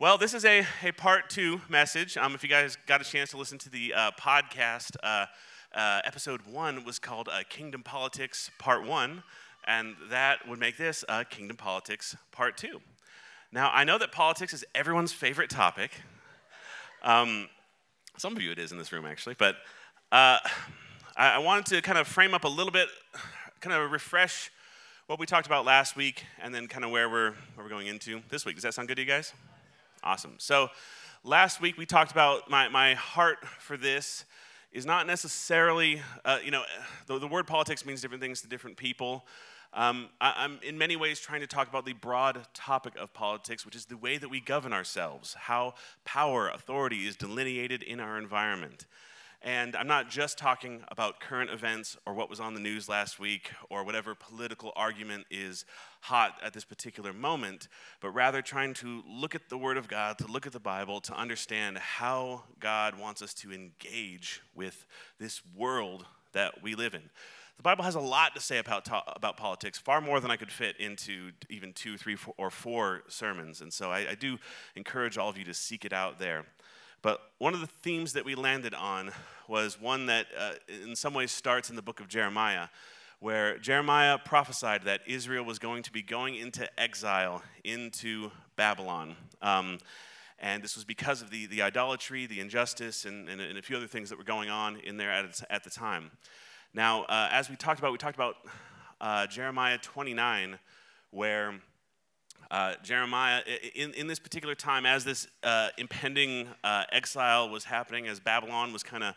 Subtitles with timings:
[0.00, 2.16] Well, this is a, a part two message.
[2.16, 5.26] Um, if you guys got a chance to listen to the uh, podcast, uh,
[5.74, 9.22] uh, episode one was called uh, Kingdom Politics Part One,
[9.66, 12.80] and that would make this uh, Kingdom Politics Part Two.
[13.52, 15.92] Now, I know that politics is everyone's favorite topic.
[17.02, 17.48] Um,
[18.18, 19.56] some of you it is in this room, actually, but
[20.12, 20.38] uh,
[21.16, 22.88] I, wanted to kind of frame up a little bit,
[23.60, 24.52] kind of refresh
[25.08, 27.88] what we talked about last week, and then kind of where we're, where we're going
[27.88, 28.54] into this week.
[28.54, 29.32] Does that sound good to you guys?
[30.04, 30.34] Awesome.
[30.38, 30.68] So,
[31.24, 34.24] last week we talked about my, my heart for this
[34.70, 36.62] is not necessarily, uh, you know,
[37.06, 39.26] the, the, word politics means different things to different people.
[39.72, 43.66] Um, I, am in many ways trying to talk about the broad topic of politics,
[43.66, 48.18] which is the way that we govern ourselves, how power, authority is delineated in our
[48.18, 48.86] environment.
[49.42, 53.20] And I'm not just talking about current events or what was on the news last
[53.20, 55.64] week or whatever political argument is
[56.00, 57.68] hot at this particular moment,
[58.00, 61.00] but rather trying to look at the Word of God, to look at the Bible,
[61.02, 64.86] to understand how God wants us to engage with
[65.18, 67.02] this world that we live in.
[67.56, 70.52] The Bible has a lot to say about, about politics, far more than I could
[70.52, 73.62] fit into even two, three, four, or four sermons.
[73.62, 74.38] And so I, I do
[74.74, 76.44] encourage all of you to seek it out there.
[77.06, 79.12] But one of the themes that we landed on
[79.46, 82.66] was one that, uh, in some ways, starts in the book of Jeremiah,
[83.20, 89.14] where Jeremiah prophesied that Israel was going to be going into exile into Babylon.
[89.40, 89.78] Um,
[90.40, 93.76] and this was because of the, the idolatry, the injustice, and, and, and, a few
[93.76, 96.10] other things that were going on in there at, at the time.
[96.74, 98.34] Now, uh, as we talked about, we talked about
[99.00, 100.58] uh, Jeremiah 29,
[101.12, 101.54] where
[102.50, 103.42] uh, Jeremiah,
[103.74, 108.72] in, in this particular time, as this uh, impending uh, exile was happening, as Babylon
[108.72, 109.14] was kind of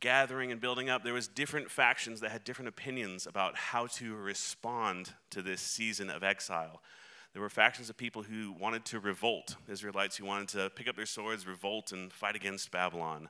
[0.00, 4.14] gathering and building up, there was different factions that had different opinions about how to
[4.14, 6.82] respond to this season of exile.
[7.32, 10.96] There were factions of people who wanted to revolt, Israelites who wanted to pick up
[10.96, 13.28] their swords, revolt, and fight against Babylon.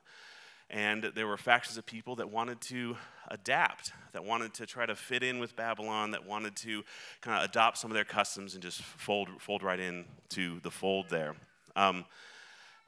[0.69, 2.97] And there were factions of people that wanted to
[3.29, 6.83] adapt, that wanted to try to fit in with Babylon, that wanted to
[7.21, 10.71] kind of adopt some of their customs and just fold, fold right in to the
[10.71, 11.35] fold there.
[11.77, 12.03] Um,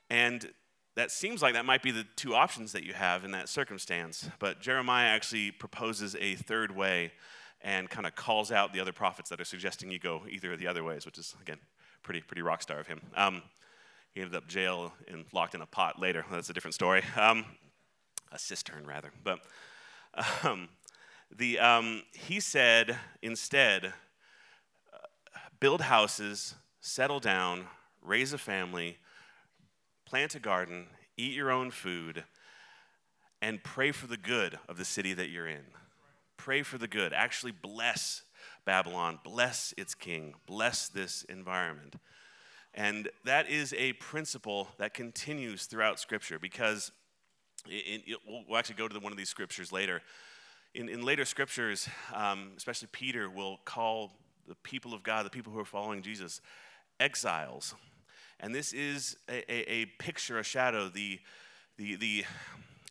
[0.10, 0.50] and
[0.96, 4.30] that seems like that might be the two options that you have in that circumstance.
[4.40, 7.14] But Jeremiah actually proposes a third way
[7.62, 10.60] and kind of calls out the other prophets that are suggesting you go either of
[10.60, 11.60] the other ways, which is, again,
[12.04, 13.00] pretty, pretty rock star of him.
[13.16, 13.44] Um,
[14.14, 16.26] he ended up jail and locked in a pot later.
[16.32, 17.04] That's a different story.
[17.16, 17.46] Um,
[18.32, 19.12] a cistern rather.
[19.24, 19.40] But
[20.44, 20.70] um,
[21.36, 23.86] the, um, he said instead,
[24.94, 27.66] uh, build houses, settle down,
[28.02, 28.98] raise a family,
[30.06, 32.24] plant a garden, eat your own food,
[33.42, 35.66] and pray for the good of the city that you're in.
[36.38, 37.14] Pray for the good.
[37.14, 38.24] Actually, bless
[38.66, 41.96] Babylon, bless its king, bless this environment.
[42.74, 46.92] And that is a principle that continues throughout Scripture because
[47.68, 50.02] in, it, we'll actually go to one of these scriptures later.
[50.74, 54.14] In, in later scriptures, um, especially Peter will call
[54.48, 56.42] the people of God, the people who are following Jesus,
[57.00, 57.76] exiles.
[58.40, 60.90] And this is a, a, a picture, a shadow.
[60.90, 61.20] The,
[61.78, 62.26] the, the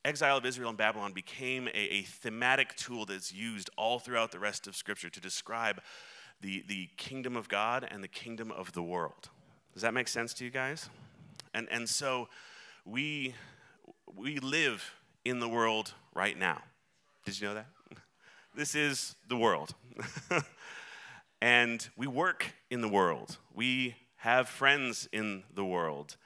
[0.05, 4.39] exile of Israel and Babylon became a, a thematic tool that's used all throughout the
[4.39, 5.81] rest of Scripture to describe
[6.41, 9.29] the, the kingdom of God and the kingdom of the world.
[9.73, 10.89] Does that make sense to you guys?
[11.55, 12.29] And, and so
[12.85, 13.35] we
[14.17, 14.95] we live
[15.25, 16.63] in the world right now.
[17.25, 17.67] Did you know that?
[18.55, 19.73] This is the world.
[21.41, 23.37] and we work in the world.
[23.55, 26.17] We have friends in the world.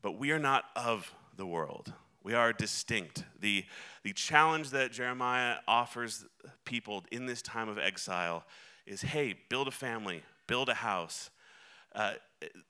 [0.00, 1.92] But we are not of the world.
[2.22, 3.24] We are distinct.
[3.40, 3.64] The,
[4.04, 6.24] the challenge that Jeremiah offers
[6.64, 8.44] people in this time of exile
[8.86, 11.30] is hey, build a family, build a house.
[11.96, 12.12] Uh,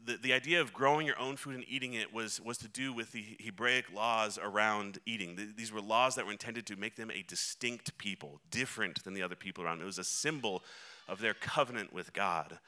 [0.04, 2.92] the, the idea of growing your own food and eating it was, was to do
[2.92, 5.34] with the Hebraic laws around eating.
[5.34, 9.14] The, these were laws that were intended to make them a distinct people, different than
[9.14, 9.82] the other people around.
[9.82, 10.62] It was a symbol
[11.08, 12.60] of their covenant with God.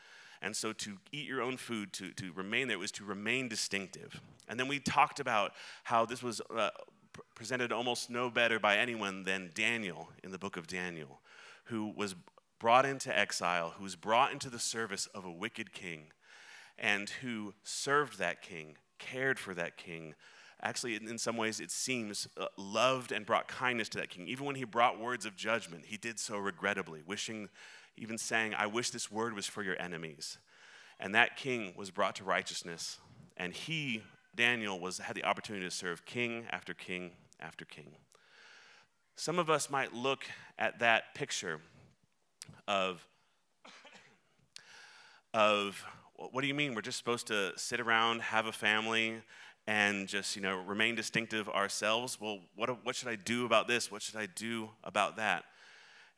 [0.43, 4.21] And so to eat your own food, to, to remain there, was to remain distinctive.
[4.49, 5.53] And then we talked about
[5.85, 6.71] how this was uh,
[7.37, 11.21] presented almost no better by anyone than Daniel in the book of Daniel,
[11.67, 12.17] who was
[12.59, 16.07] brought into exile, who was brought into the service of a wicked king,
[16.79, 20.15] and who served that king, cared for that king.
[20.63, 24.27] Actually, in some ways, it seems uh, loved and brought kindness to that king.
[24.27, 27.49] Even when he brought words of judgment, he did so regrettably, wishing,
[27.97, 30.39] even saying, I wish this word was for your enemies.
[30.99, 32.99] And that king was brought to righteousness,
[33.37, 34.03] and he,
[34.35, 37.95] Daniel, was, had the opportunity to serve king after king after king.
[39.15, 40.25] Some of us might look
[40.59, 41.61] at that picture
[42.67, 43.07] of,
[45.33, 45.85] of
[46.19, 46.75] what do you mean?
[46.75, 49.23] We're just supposed to sit around, have a family,
[49.67, 52.21] and just you know remain distinctive ourselves.
[52.21, 53.91] Well, what, what should I do about this?
[53.91, 55.45] What should I do about that?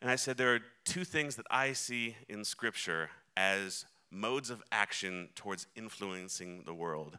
[0.01, 4.63] And I said there are two things that I see in Scripture as modes of
[4.73, 7.19] action towards influencing the world.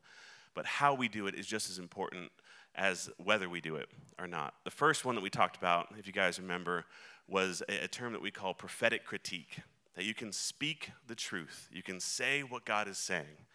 [0.54, 2.32] But how we do it is just as important
[2.76, 3.90] as whether we do it
[4.20, 4.56] or not.
[4.64, 6.86] The first one that we talked about, if you guys remember,
[7.28, 9.60] was a, a term that we call prophetic critique.
[9.96, 13.46] That you can speak the truth, you can say what God is saying,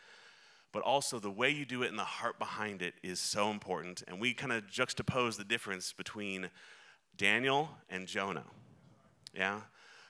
[0.71, 4.03] but also the way you do it and the heart behind it is so important.
[4.07, 6.51] And we kind of juxtapose the difference between
[7.17, 8.45] Daniel and Jonah.
[9.35, 9.61] Yeah?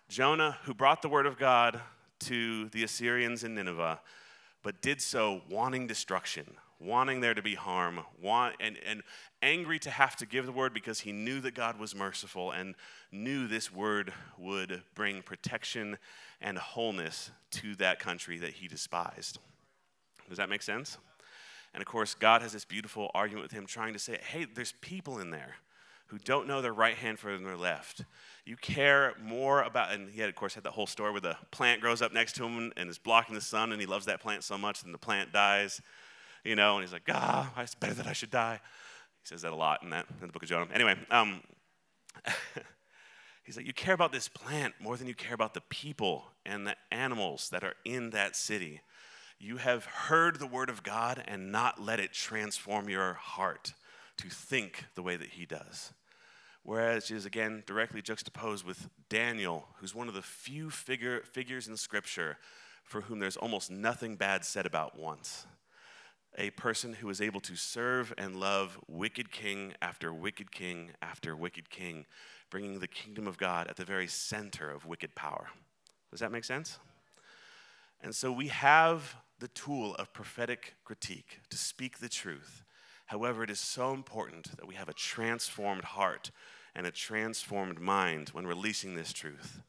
[0.08, 1.80] Jonah, who brought the word of God
[2.20, 4.00] to the Assyrians in Nineveh,
[4.62, 9.02] but did so wanting destruction, wanting there to be harm, want, and, and
[9.42, 12.74] angry to have to give the word because he knew that God was merciful and
[13.10, 15.96] knew this word would bring protection
[16.40, 19.38] and wholeness to that country that he despised.
[20.28, 20.98] Does that make sense?
[21.72, 24.72] And of course, God has this beautiful argument with him, trying to say, hey, there's
[24.80, 25.56] people in there
[26.08, 28.04] who don't know their right hand from their left.
[28.44, 31.36] You care more about, and he had, of course, had the whole story where the
[31.50, 34.20] plant grows up next to him and is blocking the sun, and he loves that
[34.20, 35.80] plant so much, and the plant dies,
[36.46, 38.60] you know, and he's like, ah, it's better that I should die.
[39.22, 40.66] He says that a lot in that in the book of Jonah.
[40.72, 41.42] Anyway, um,
[43.44, 46.66] he's like, you care about this plant more than you care about the people and
[46.66, 48.80] the animals that are in that city.
[49.38, 53.74] You have heard the word of God and not let it transform your heart
[54.18, 55.92] to think the way that he does.
[56.62, 61.76] Whereas is again directly juxtaposed with Daniel, who's one of the few figure, figures in
[61.76, 62.38] Scripture
[62.82, 65.46] for whom there's almost nothing bad said about once.
[66.36, 71.34] A person who is able to serve and love wicked king after wicked king after
[71.34, 72.06] wicked king,
[72.50, 75.48] bringing the kingdom of God at the very center of wicked power.
[76.10, 76.78] Does that make sense?
[78.02, 82.64] And so we have the tool of prophetic critique to speak the truth
[83.06, 86.30] However, it is so important that we have a transformed heart
[86.74, 89.62] and a transformed mind when releasing this truth.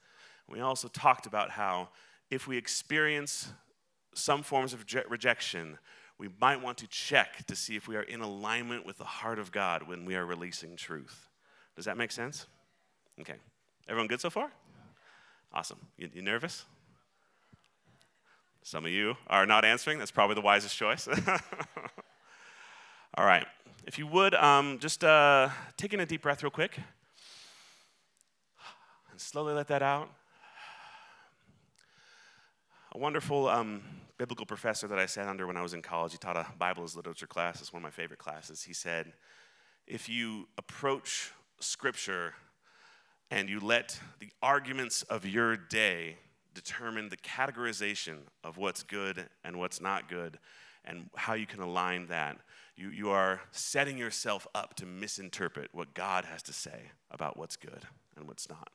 [0.48, 1.90] We also talked about how
[2.30, 3.54] if we experience
[4.14, 5.78] some forms of rejection,
[6.20, 9.38] we might want to check to see if we are in alignment with the heart
[9.38, 11.28] of God when we are releasing truth.
[11.76, 12.48] Does that make sense?
[13.22, 13.36] Okay.
[13.88, 14.52] Everyone good so far?
[15.54, 15.78] Awesome.
[15.98, 16.66] You, you nervous?
[18.64, 20.00] Some of you are not answering.
[20.00, 21.08] That's probably the wisest choice.
[23.18, 23.46] All right.
[23.86, 25.50] If you would, um, just uh,
[25.90, 26.78] in a deep breath real quick.
[29.12, 30.10] And slowly let that out.
[32.94, 33.84] A wonderful um,
[34.18, 36.84] biblical professor that I sat under when I was in college, he taught a Bible
[36.84, 37.62] as literature class.
[37.62, 38.64] It's one of my favorite classes.
[38.64, 39.14] He said,
[39.86, 42.34] if you approach Scripture
[43.32, 46.18] and you let the arguments of your day
[46.54, 50.40] determine the categorization of what's good and what's not good
[50.84, 52.38] and how you can align that,
[52.76, 57.56] you, you are setting yourself up to misinterpret what God has to say about what's
[57.56, 58.70] good and what's not.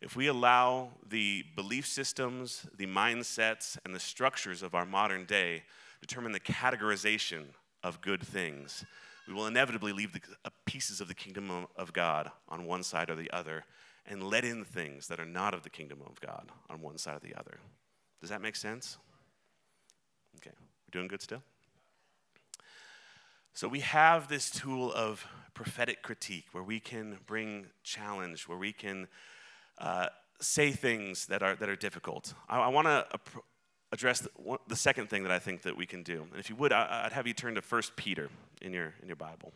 [0.00, 5.64] If we allow the belief systems, the mindsets, and the structures of our modern day
[6.00, 7.46] determine the categorization
[7.82, 8.84] of good things,
[9.26, 13.10] we will inevitably leave the uh, pieces of the kingdom of God on one side
[13.10, 13.64] or the other
[14.06, 17.16] and let in things that are not of the kingdom of God on one side
[17.16, 17.58] or the other.
[18.20, 18.96] Does that make sense?
[20.36, 21.42] Okay, we're doing good still?
[23.52, 28.72] So we have this tool of prophetic critique where we can bring challenge, where we
[28.72, 29.08] can
[29.80, 30.06] uh,
[30.40, 32.34] say things that are, that are difficult.
[32.48, 33.06] I, I want to
[33.92, 34.30] address the,
[34.68, 36.26] the, second thing that I think that we can do.
[36.30, 38.28] And if you would, I, would have you turn to 1 Peter
[38.60, 39.52] in your, in your Bible.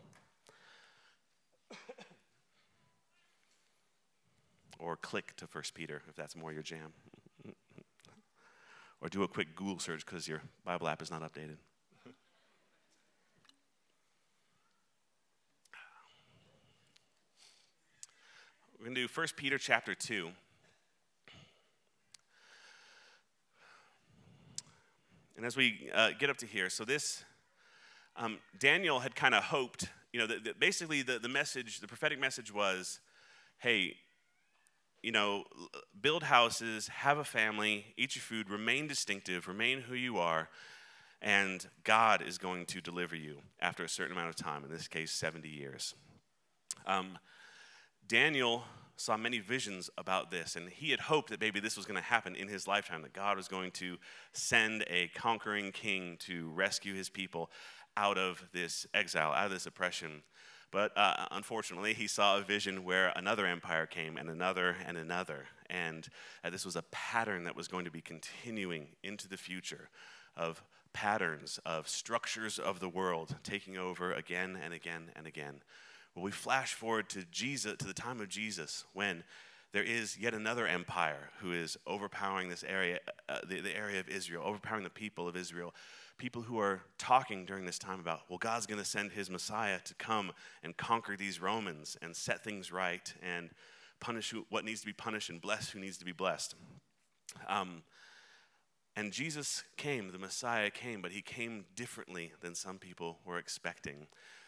[4.79, 6.93] or click to 1 Peter if that's more your jam.
[9.01, 11.57] or do a quick Google search because your Bible app is not updated.
[18.83, 20.29] We're going to do 1 Peter chapter 2.
[25.37, 27.23] And as we uh, get up to here, so this,
[28.17, 32.19] um, Daniel had kind of hoped you know, the, basically the, the message, the prophetic
[32.19, 32.99] message was,
[33.59, 33.95] hey,
[35.01, 35.45] you know,
[36.01, 40.49] build houses, have a family, eat your food, remain distinctive, remain who you are,
[41.21, 44.89] and God is going to deliver you after a certain amount of time, in this
[44.89, 45.95] case, 70 years.
[46.85, 47.17] Um,
[48.07, 48.63] Daniel
[48.95, 52.03] saw many visions about this, and he had hoped that maybe this was going to
[52.03, 53.97] happen in his lifetime, that God was going to
[54.33, 57.49] send a conquering king to rescue his people
[57.97, 60.21] out of this exile, out of this oppression.
[60.71, 65.45] But uh, unfortunately, he saw a vision where another empire came and another and another.
[65.69, 66.07] And
[66.43, 69.89] uh, this was a pattern that was going to be continuing into the future
[70.35, 75.61] of patterns of structures of the world taking over again and again and again.
[76.15, 79.23] Well, we flash forward to Jesus, to the time of Jesus, when
[79.71, 84.07] there is yet another empire who is overpowering this area, uh, the, the area of
[84.07, 85.73] Israel, overpowering the people of Israel.
[86.19, 89.79] People who are talking during this time about, well, God's going to send his Messiah
[89.83, 93.49] to come and conquer these Romans and set things right and
[93.99, 96.53] punish who, what needs to be punished and bless who needs to be blessed.
[97.47, 97.81] Um,
[98.95, 104.05] and Jesus came, the Messiah came, but he came differently than some people were expecting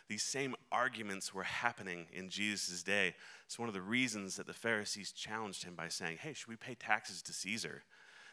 [0.08, 3.16] these same arguments were happening in Jesus' day.
[3.46, 6.56] It's one of the reasons that the Pharisees challenged him by saying, Hey, should we
[6.56, 7.84] pay taxes to Caesar?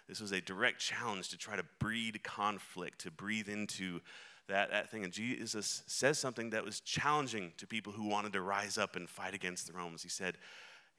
[0.09, 4.01] This was a direct challenge to try to breed conflict, to breathe into
[4.49, 5.05] that, that thing.
[5.05, 9.09] And Jesus says something that was challenging to people who wanted to rise up and
[9.09, 10.03] fight against the Romans.
[10.03, 10.37] He said,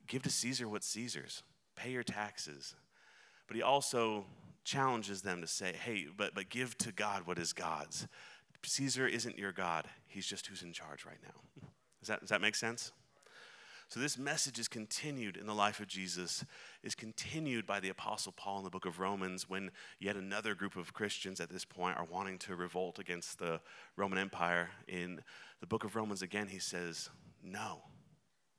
[0.08, 1.44] Give to Caesar what's Caesar's,
[1.76, 2.76] pay your taxes.
[3.48, 4.26] But he also
[4.64, 8.08] challenges them to say, Hey, but, but give to God what is God's.
[8.66, 11.68] Caesar isn't your God, he's just who's in charge right now.
[12.00, 12.92] Does that, does that make sense?
[13.90, 16.44] So, this message is continued in the life of Jesus,
[16.82, 20.76] is continued by the Apostle Paul in the book of Romans when yet another group
[20.76, 23.62] of Christians at this point are wanting to revolt against the
[23.96, 24.70] Roman Empire.
[24.88, 25.22] In
[25.60, 27.10] the book of Romans, again, he says,
[27.44, 27.84] No,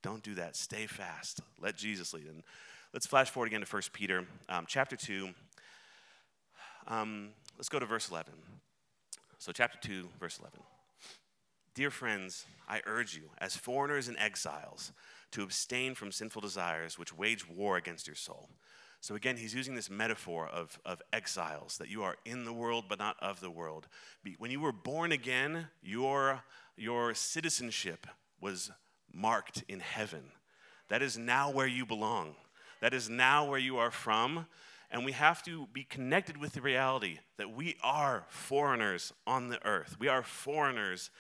[0.03, 0.55] don't do that.
[0.55, 1.41] Stay fast.
[1.61, 2.27] Let Jesus lead.
[2.27, 2.45] And
[2.93, 5.31] let's flash forward again to 1 Peter um, chapter 2.
[6.87, 8.35] Um, let's go to verse 11.
[9.45, 10.59] So, chapter 2, verse 11.
[11.75, 14.91] Dear friends, I urge you, as foreigners and exiles,
[15.33, 18.49] to abstain from sinful desires which wage war against your soul.
[19.03, 22.87] So, again, he's using this metaphor of, of exiles, that you are in the world
[22.89, 23.87] but not of the world.
[24.39, 26.43] When you were born again, your,
[26.79, 28.07] your citizenship
[28.41, 28.71] was
[29.13, 30.23] marked in heaven.
[30.89, 32.37] That is now where you belong.
[32.81, 34.47] That is now where you are from.
[34.95, 39.59] And we have to be connected with the reality that we are foreigners on the
[39.67, 39.97] earth.
[39.99, 41.11] We are foreigners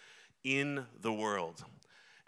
[0.45, 1.65] in the world.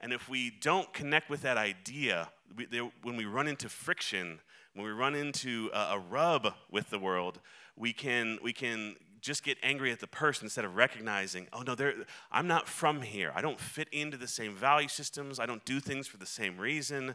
[0.00, 4.40] And if we don't connect with that idea, we, they, when we run into friction,
[4.74, 7.38] when we run into a, a rub with the world,
[7.76, 11.76] we can, we can just get angry at the person instead of recognizing, oh no,
[12.32, 13.30] I'm not from here.
[13.36, 15.38] I don't fit into the same value systems.
[15.38, 17.14] I don't do things for the same reason.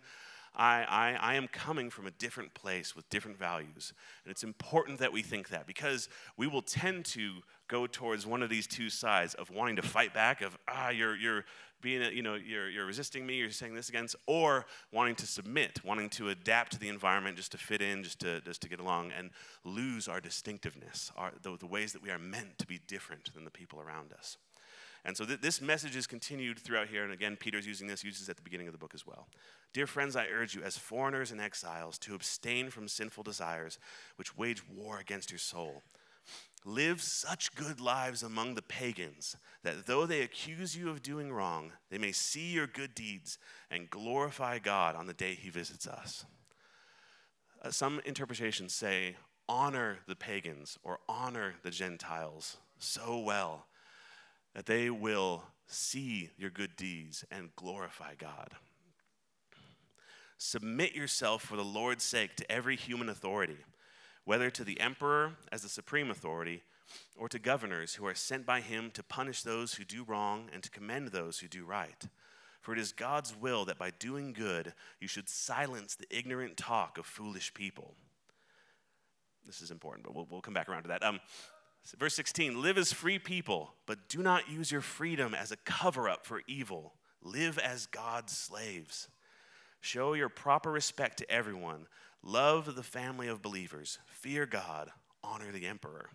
[0.56, 3.94] I, I, I am coming from a different place with different values.
[4.24, 7.36] And it's important that we think that because we will tend to
[7.68, 11.16] go towards one of these two sides of wanting to fight back, of, ah, you're,
[11.16, 11.46] you're
[11.82, 15.80] being, you know, you're, you're resisting me, you're saying this against, or wanting to submit,
[15.84, 18.80] wanting to adapt to the environment just to fit in, just to, just to get
[18.80, 19.32] along, and
[19.64, 23.46] lose our distinctiveness, our, the, the ways that we are meant to be different than
[23.46, 24.38] the people around us.
[25.04, 27.04] And so th- this message is continued throughout here.
[27.04, 29.28] And again, Peter's using this, uses at the beginning of the book as well.
[29.74, 33.80] Dear friends, I urge you, as foreigners and exiles, to abstain from sinful desires
[34.18, 35.82] which wage war against your soul.
[36.64, 41.74] Live such good lives among the pagans that though they accuse you of doing wrong,
[41.90, 43.40] they may see your good deeds
[43.72, 46.26] and glorify God on the day he visits us.
[47.64, 49.16] Uh, some interpretations say,
[49.50, 53.66] honor the pagans or honor the Gentiles so well
[54.54, 58.50] that they will see your good deeds and glorify God.
[60.38, 63.58] Submit yourself for the Lord's sake to every human authority,
[64.26, 66.64] whether to the emperor as the supreme authority
[67.16, 70.64] or to governors who are sent by him to punish those who do wrong and
[70.64, 72.08] to commend those who do right.
[72.60, 76.98] For it is God's will that by doing good you should silence the ignorant talk
[76.98, 77.96] of foolish people.
[79.46, 81.04] This is important, but we'll, we'll come back around to that.
[81.04, 81.20] Um,
[81.98, 86.10] Verse 16 Live as free people, but do not use your freedom as a cover
[86.10, 86.94] up for evil.
[87.24, 89.10] Live as God's slaves.
[89.80, 91.88] Show your proper respect to everyone.
[92.24, 94.00] Love the family of believers.
[94.06, 94.92] Fear God.
[95.24, 96.10] Honor the emperor.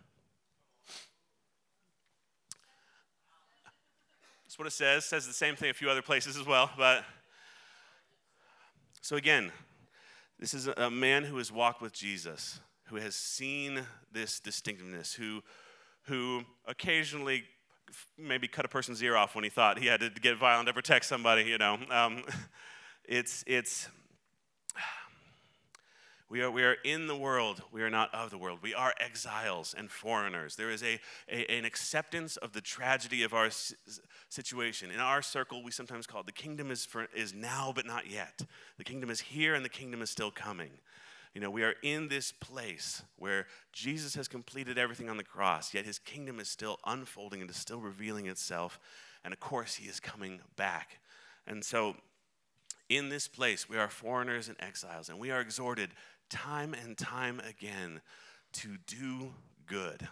[4.45, 5.05] That's what it says.
[5.05, 6.71] It says the same thing a few other places as well.
[6.79, 7.05] But
[9.03, 9.53] so again,
[10.39, 15.43] this is a man who has walked with Jesus who has seen this distinctiveness, who,
[16.03, 17.45] who occasionally
[18.19, 20.75] maybe cut a person's ear off when he thought he had to get violent to
[20.75, 21.79] protect somebody, you know.
[21.91, 22.25] Um,
[23.05, 23.89] it's, it's,
[26.31, 28.61] we are, we are in the world, we are not of the world.
[28.63, 30.55] We are exiles and foreigners.
[30.55, 33.51] There is a, a an acceptance of the tragedy of our
[34.29, 34.91] situation.
[34.93, 38.09] In our circle, we sometimes call it the kingdom is, for, is now but not
[38.09, 38.43] yet.
[38.79, 40.71] The kingdom is here and the kingdom is still coming.
[41.37, 45.75] You know, we are in this place where Jesus has completed everything on the cross,
[45.75, 48.81] yet his kingdom is still unfolding and is still revealing itself.
[49.23, 50.97] And of course, he is coming back.
[51.47, 51.97] And so,
[52.89, 55.91] in this place, we are foreigners and exiles, and we are exhorted
[56.31, 58.01] time and time again
[58.55, 59.35] to do
[59.67, 60.09] good.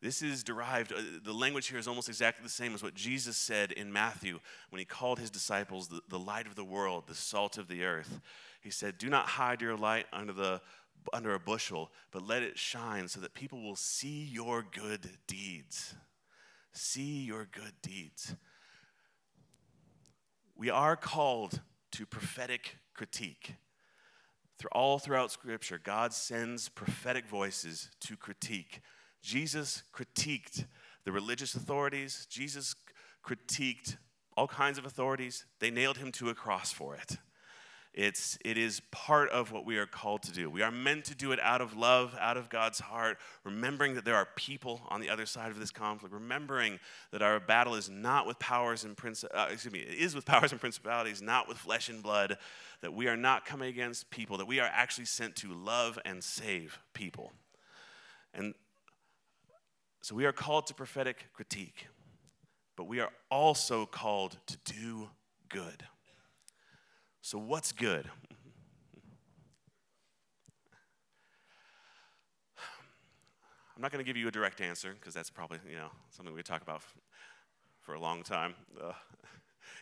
[0.00, 3.36] This is derived, uh, the language here is almost exactly the same as what Jesus
[3.36, 4.40] said in Matthew
[4.70, 7.84] when he called his disciples the, the light of the world, the salt of the
[7.84, 8.20] earth.
[8.64, 10.62] He said, Do not hide your light under, the,
[11.12, 15.94] under a bushel, but let it shine so that people will see your good deeds.
[16.72, 18.34] See your good deeds.
[20.56, 21.60] We are called
[21.92, 23.56] to prophetic critique.
[24.58, 28.80] Through all throughout Scripture, God sends prophetic voices to critique.
[29.20, 30.64] Jesus critiqued
[31.04, 32.74] the religious authorities, Jesus
[33.22, 33.98] critiqued
[34.38, 35.44] all kinds of authorities.
[35.60, 37.18] They nailed him to a cross for it.
[37.94, 40.50] It's, it is part of what we are called to do.
[40.50, 44.04] We are meant to do it out of love, out of God's heart, remembering that
[44.04, 46.80] there are people on the other side of this conflict, remembering
[47.12, 50.26] that our battle is not with powers and prince, uh, excuse me, it is with
[50.26, 52.36] powers and principalities, not with flesh and blood,
[52.80, 56.24] that we are not coming against people, that we are actually sent to love and
[56.24, 57.32] save people.
[58.34, 58.54] And
[60.02, 61.86] so we are called to prophetic critique,
[62.76, 65.10] but we are also called to do
[65.48, 65.84] good.
[67.26, 68.04] So, what's good?
[73.74, 76.34] I'm not going to give you a direct answer because that's probably you know something
[76.34, 76.82] we talk about
[77.80, 78.52] for a long time.
[78.78, 78.92] Uh,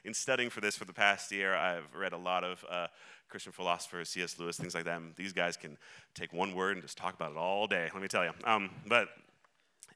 [0.04, 2.86] in studying for this for the past year, I've read a lot of uh,
[3.28, 4.38] Christian philosophers, C.S.
[4.38, 4.98] Lewis, things like that.
[4.98, 5.76] And these guys can
[6.14, 7.90] take one word and just talk about it all day.
[7.92, 8.30] Let me tell you.
[8.44, 9.08] Um, but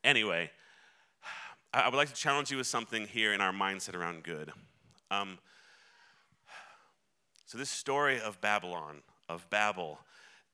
[0.02, 0.50] anyway,
[1.72, 4.50] I, would like to challenge you with something here in our mindset around good.
[5.12, 5.38] Um,
[7.46, 10.00] so, this story of Babylon, of Babel,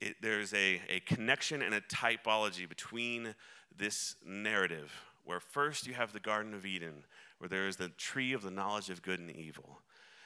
[0.01, 3.35] it, there's a, a connection and a typology between
[3.77, 4.93] this narrative,
[5.25, 7.05] where first you have the Garden of Eden,
[7.39, 9.81] where there is the tree of the knowledge of good and evil.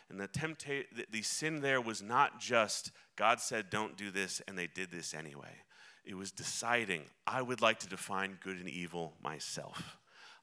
[0.08, 4.42] And the, tempta- the, the sin there was not just God said, don't do this,
[4.46, 5.62] and they did this anyway.
[6.04, 9.96] It was deciding, I would like to define good and evil myself.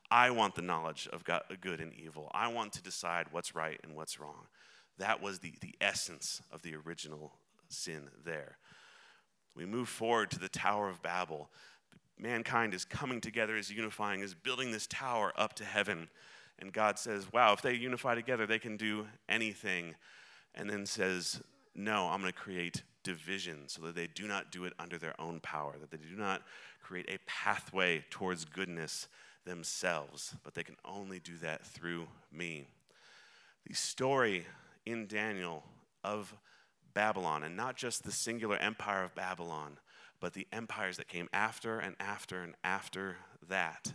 [0.10, 2.30] I want the knowledge of God, good and evil.
[2.34, 4.48] I want to decide what's right and what's wrong.
[4.98, 7.34] That was the, the essence of the original
[7.68, 8.58] sin there.
[9.56, 11.50] We move forward to the Tower of Babel.
[12.20, 16.10] Mankind is coming together, is unifying, is building this tower up to heaven.
[16.60, 19.96] And God says, Wow, if they unify together, they can do anything.
[20.56, 21.42] And then says,
[21.76, 25.20] No, I'm going to create division so that they do not do it under their
[25.20, 26.44] own power, that they do not
[26.82, 29.08] create a pathway towards goodness
[29.46, 32.68] themselves, but they can only do that through me.
[33.68, 34.46] The story
[34.86, 35.64] in Daniel
[36.04, 36.36] of
[36.94, 39.80] Babylon, and not just the singular empire of Babylon,
[40.20, 43.18] but the empires that came after and after and after
[43.50, 43.94] that,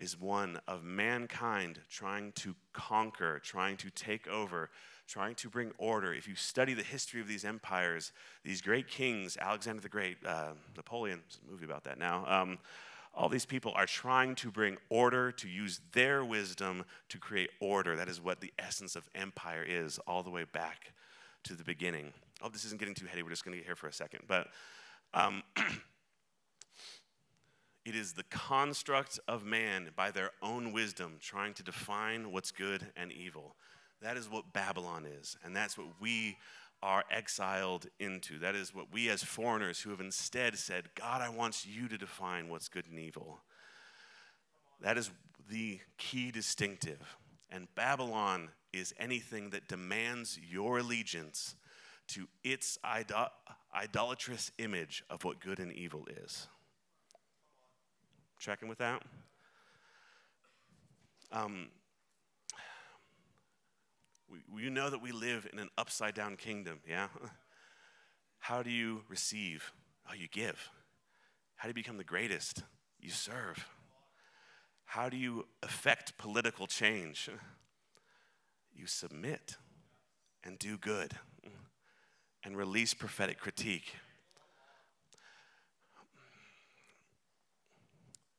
[0.00, 4.70] is one of mankind trying to conquer, trying to take over,
[5.06, 6.14] trying to bring order.
[6.14, 8.12] If you study the history of these empires,
[8.44, 12.24] these great kings, Alexander the Great, uh, Napoleon, there's a movie about that now.
[12.28, 12.58] Um,
[13.14, 17.96] all these people are trying to bring order, to use their wisdom to create order.
[17.96, 20.92] That is what the essence of empire is, all the way back
[21.44, 22.12] to the beginning.
[22.42, 23.22] Oh, this isn't getting too heady.
[23.22, 24.20] We're just going to get here for a second.
[24.28, 24.48] But
[25.14, 25.42] um,
[27.84, 32.86] it is the construct of man by their own wisdom trying to define what's good
[32.96, 33.56] and evil.
[34.00, 35.36] That is what Babylon is.
[35.44, 36.36] And that's what we
[36.82, 38.38] are exiled into.
[38.38, 41.98] That is what we as foreigners who have instead said, God, I want you to
[41.98, 43.40] define what's good and evil.
[44.80, 45.10] That is
[45.50, 47.16] the key distinctive.
[47.50, 51.56] And Babylon is anything that demands your allegiance
[52.08, 53.32] to its idol-
[53.74, 56.46] idolatrous image of what good and evil is.
[58.38, 59.02] Checking with that?
[61.32, 61.68] Um,
[64.30, 67.08] we, you know that we live in an upside down kingdom, yeah?
[68.38, 69.72] How do you receive?
[70.08, 70.70] Oh, you give.
[71.56, 72.62] How do you become the greatest?
[73.00, 73.66] You serve.
[74.84, 77.28] How do you affect political change?
[78.72, 79.56] You submit
[80.44, 81.14] and do good
[82.44, 83.94] and release prophetic critique.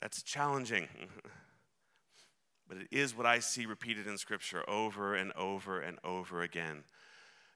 [0.02, 0.88] That's challenging.
[2.70, 6.84] but it is what I see repeated in Scripture over and over and over again.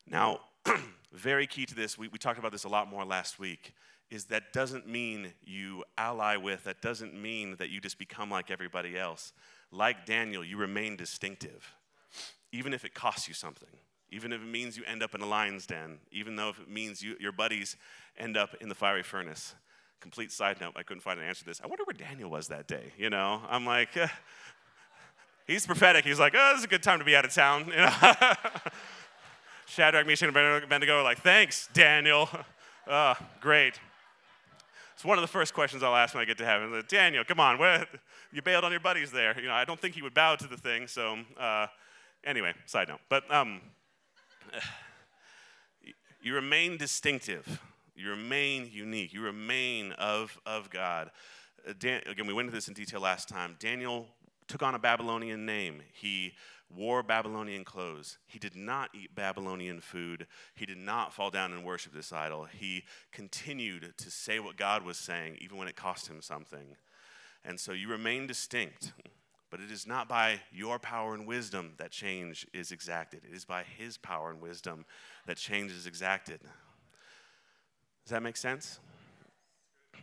[0.09, 0.39] Now,
[1.13, 3.73] very key to this, we, we talked about this a lot more last week,
[4.09, 8.49] is that doesn't mean you ally with, that doesn't mean that you just become like
[8.49, 9.33] everybody else.
[9.71, 11.75] Like Daniel, you remain distinctive,
[12.51, 13.69] even if it costs you something,
[14.09, 16.69] even if it means you end up in a lion's den, even though if it
[16.69, 17.77] means you, your buddies
[18.17, 19.53] end up in the fiery furnace.
[19.99, 21.61] Complete side note, I couldn't find an answer to this.
[21.63, 23.41] I wonder where Daniel was that day, you know?
[23.47, 24.07] I'm like, uh,
[25.45, 26.05] He's prophetic.
[26.05, 27.65] He's like, oh, this is a good time to be out of town.
[27.67, 27.91] You know?
[29.65, 32.29] Shadrach, Meshach, and Abednego are like, thanks, Daniel.
[32.87, 33.79] Oh, great.
[34.93, 36.81] It's one of the first questions I'll ask when I get to heaven.
[36.87, 37.85] Daniel, come on, where,
[38.31, 39.37] you bailed on your buddies there.
[39.39, 40.87] You know, I don't think he would bow to the thing.
[40.87, 41.67] So, uh,
[42.23, 42.99] anyway, side note.
[43.09, 43.61] But um,
[46.21, 47.61] you remain distinctive.
[47.95, 49.13] You remain unique.
[49.13, 51.11] You remain of, of God.
[51.67, 53.55] Uh, Dan, again, we went into this in detail last time.
[53.59, 54.07] Daniel
[54.53, 55.81] took on a Babylonian name.
[55.93, 56.33] He
[56.69, 58.19] wore Babylonian clothes.
[58.27, 60.27] He did not eat Babylonian food.
[60.53, 62.45] He did not fall down and worship this idol.
[62.45, 66.75] He continued to say what God was saying, even when it cost him something.
[67.43, 68.93] And so you remain distinct.
[69.49, 73.21] But it is not by your power and wisdom that change is exacted.
[73.27, 74.85] It is by his power and wisdom
[75.25, 76.41] that change is exacted.
[78.05, 78.79] Does that make sense?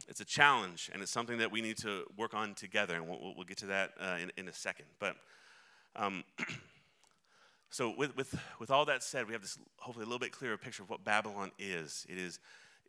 [0.08, 3.34] It's a challenge, and it's something that we need to work on together, and we'll,
[3.36, 4.86] we'll get to that uh, in, in a second.
[4.98, 5.16] But
[5.96, 6.24] um,
[7.70, 10.56] so, with, with, with all that said, we have this hopefully a little bit clearer
[10.56, 12.06] picture of what Babylon is.
[12.08, 12.38] It is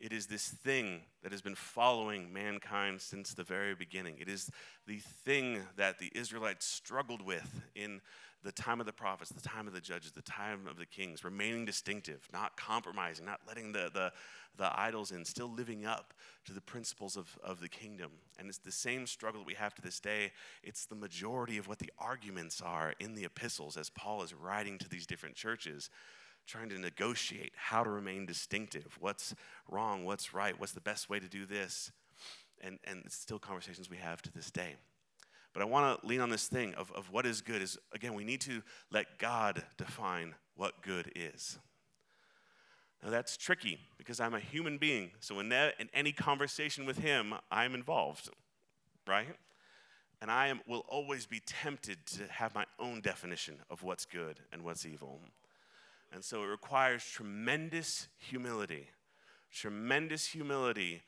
[0.02, 4.16] it is this thing that has been following mankind since the very beginning.
[4.18, 4.50] It is
[4.84, 8.00] the thing that the Israelites struggled with in
[8.42, 11.22] the time of the prophets, the time of the judges, the time of the kings,
[11.22, 14.12] remaining distinctive, not compromising, not letting the, the,
[14.56, 16.12] the idols in, still living up
[16.46, 18.10] to the principles of, of the kingdom.
[18.40, 20.32] And it's the same struggle that we have to this day.
[20.64, 24.78] It's the majority of what the arguments are in the epistles as Paul is writing
[24.78, 25.90] to these different churches,
[26.46, 28.96] trying to negotiate how to remain distinctive.
[29.00, 29.34] What's
[29.68, 30.04] wrong?
[30.04, 30.58] What's right?
[30.58, 31.92] What's the best way to do this?
[32.60, 34.76] And, and it's still conversations we have to this day.
[35.52, 38.14] But I want to lean on this thing of, of what is good is, again,
[38.14, 41.58] we need to let God define what good is.
[43.02, 45.10] Now that's tricky because I'm a human being.
[45.20, 48.30] So in, that, in any conversation with him, I'm involved,
[49.06, 49.26] right?
[50.20, 54.38] And I am, will always be tempted to have my own definition of what's good
[54.52, 55.20] and what's evil.
[56.12, 58.88] And so it requires tremendous humility,
[59.50, 61.02] tremendous humility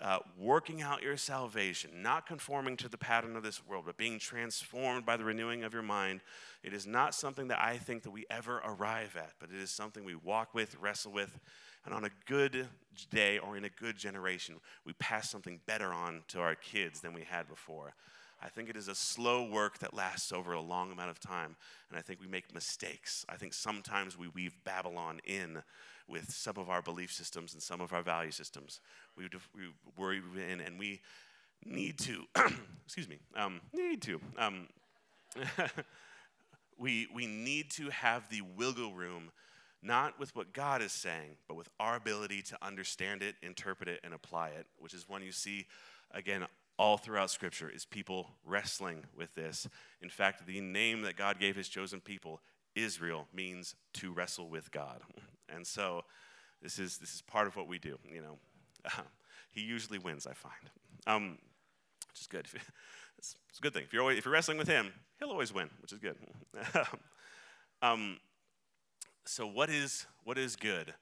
[0.00, 4.18] uh, working out your salvation, not conforming to the pattern of this world, but being
[4.18, 6.20] transformed by the renewing of your mind.
[6.62, 9.70] It is not something that I think that we ever arrive at, but it is
[9.70, 11.38] something we walk with, wrestle with,
[11.84, 12.68] and on a good
[13.10, 17.14] day or in a good generation, we pass something better on to our kids than
[17.14, 17.94] we had before.
[18.42, 21.56] I think it is a slow work that lasts over a long amount of time,
[21.90, 23.24] and I think we make mistakes.
[23.28, 25.62] I think sometimes we weave Babylon in
[26.08, 28.80] with some of our belief systems and some of our value systems.
[29.16, 29.64] We, we
[29.96, 31.00] worry in, and we
[31.64, 32.24] need to,
[32.84, 34.20] excuse me, um, need to.
[34.38, 34.68] Um,
[36.78, 39.30] we, we need to have the wiggle room,
[39.82, 44.00] not with what God is saying, but with our ability to understand it, interpret it,
[44.02, 45.66] and apply it, which is one you see,
[46.12, 46.46] again,
[46.80, 49.68] all throughout Scripture, is people wrestling with this.
[50.00, 52.40] In fact, the name that God gave his chosen people,
[52.74, 55.02] Israel, means to wrestle with God.
[55.52, 56.04] And so
[56.62, 58.38] this is, this is part of what we do, you know.
[59.50, 60.70] he usually wins, I find,
[61.08, 61.38] um,
[62.08, 62.46] which is good.
[63.18, 63.82] it's, it's, a good thing.
[63.82, 66.14] If you're, always, if you're wrestling with him, he'll always win, which is good.
[67.82, 68.18] um,
[69.26, 70.94] so what is, what is good?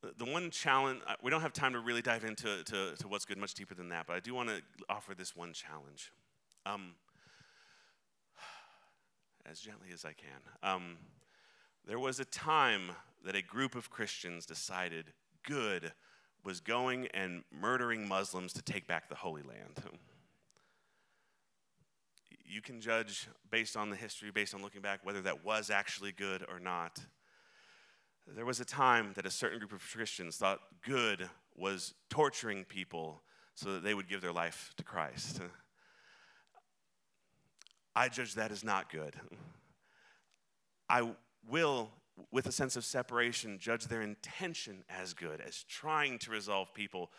[0.00, 3.24] The one challenge, uh, we don't have time to really dive into to, to what's
[3.24, 6.12] good much deeper than that, but I do want to offer this one challenge.
[6.64, 6.94] Um,
[9.50, 10.40] as gently as I can.
[10.62, 10.98] Um,
[11.84, 12.92] there was a time
[13.24, 15.06] that a group of Christians decided
[15.44, 15.92] good
[16.44, 19.82] was going and murdering Muslims to take back the Holy Land.
[22.50, 26.12] You can judge based on the history, based on looking back, whether that was actually
[26.12, 26.98] good or not.
[28.34, 33.22] There was a time that a certain group of Christians thought good was torturing people
[33.54, 35.40] so that they would give their life to Christ.
[37.96, 39.14] I judge that as not good.
[40.88, 41.14] I
[41.48, 41.90] will,
[42.30, 47.10] with a sense of separation, judge their intention as good, as trying to resolve people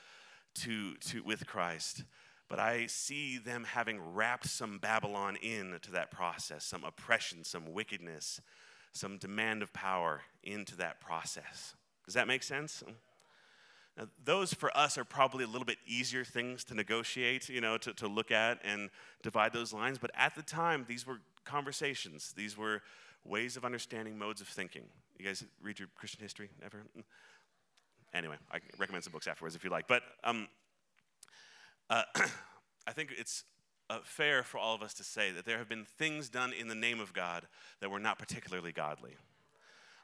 [0.56, 2.04] to, to, with Christ.
[2.48, 8.40] But I see them having wrapped some Babylon into that process, some oppression, some wickedness,
[8.92, 11.76] some demand of power into that process.
[12.06, 12.84] Does that make sense?
[13.98, 17.78] Now, those for us are probably a little bit easier things to negotiate, you know,
[17.78, 18.90] to, to look at and
[19.24, 19.98] divide those lines.
[19.98, 22.34] But at the time, these were conversations.
[22.36, 22.82] These were
[23.26, 24.84] ways of understanding modes of thinking.
[25.18, 26.84] You guys read your Christian history ever?
[28.14, 29.88] Anyway, I recommend some books afterwards if you like.
[29.88, 30.48] But um,
[31.90, 32.04] uh,
[32.88, 33.44] I think it's
[33.90, 36.68] uh, fair for all of us to say that there have been things done in
[36.68, 37.48] the name of God
[37.82, 39.16] that were not particularly godly.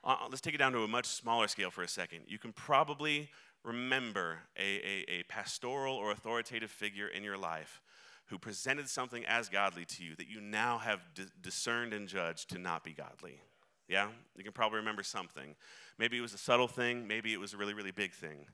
[0.03, 2.21] Uh, let's take it down to a much smaller scale for a second.
[2.27, 3.29] You can probably
[3.63, 7.81] remember a, a, a pastoral or authoritative figure in your life
[8.27, 12.49] who presented something as godly to you that you now have d- discerned and judged
[12.49, 13.39] to not be godly.
[13.87, 14.07] Yeah?
[14.35, 15.55] You can probably remember something.
[15.97, 18.45] Maybe it was a subtle thing, maybe it was a really, really big thing.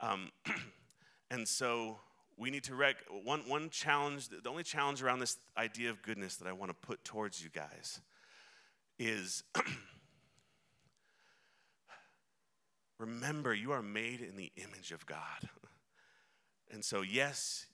[0.00, 0.30] Um,
[1.30, 1.98] and so
[2.40, 6.36] we need to rec one, one challenge, the only challenge around this idea of goodness
[6.36, 8.00] that I want to put towards you guys
[8.98, 9.44] is
[12.98, 15.50] remember you are made in the image of God.
[16.72, 17.66] And so, yes,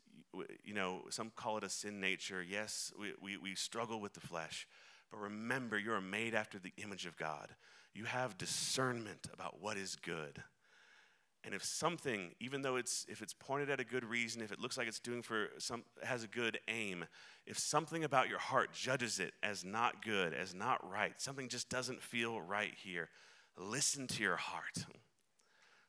[0.64, 2.42] you know, some call it a sin nature.
[2.42, 4.66] Yes, we, we, we struggle with the flesh.
[5.12, 7.50] But remember, you are made after the image of God.
[7.94, 10.42] You have discernment about what is good.
[11.46, 14.58] And if something, even though it's if it's pointed at a good reason, if it
[14.58, 17.04] looks like it's doing for some has a good aim,
[17.46, 21.68] if something about your heart judges it as not good, as not right, something just
[21.68, 23.08] doesn't feel right here,
[23.56, 24.86] listen to your heart.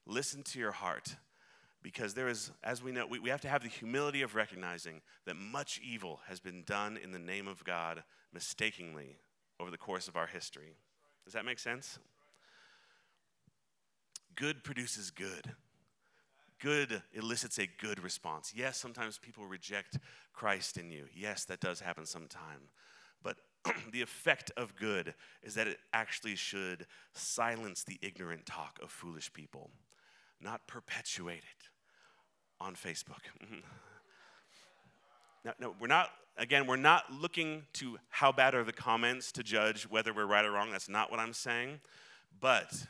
[0.06, 1.16] Listen to your heart
[1.82, 5.02] because there is, as we know, we, we have to have the humility of recognizing
[5.26, 9.18] that much evil has been done in the name of God mistakenly
[9.60, 10.78] over the course of our history.
[11.26, 11.98] Does that make sense?
[14.38, 15.52] Good produces good.
[16.60, 18.54] Good elicits a good response.
[18.56, 19.98] Yes, sometimes people reject
[20.34, 21.06] Christ in you.
[21.14, 22.70] Yes, that does happen sometime.
[23.22, 23.38] But
[23.92, 29.34] the effect of good is that it actually should silence the ignorant talk of foolish
[29.34, 29.72] people
[30.40, 31.70] not perpetuate it
[32.60, 33.22] on Facebook.
[33.44, 33.60] Mm-hmm.
[35.46, 39.44] now, no, we're not, again, we're not looking to how bad are the comments to
[39.44, 40.72] judge whether we're right or wrong.
[40.72, 41.80] That's not what I'm saying.
[42.40, 42.88] But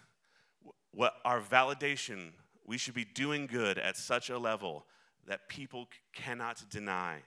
[0.91, 2.31] what our validation,
[2.65, 4.85] we should be doing good at such a level
[5.27, 7.17] that people cannot deny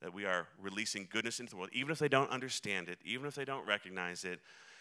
[0.00, 3.26] that we are releasing goodness into the world, even if they don't understand it, even
[3.26, 4.40] if they don't recognize it,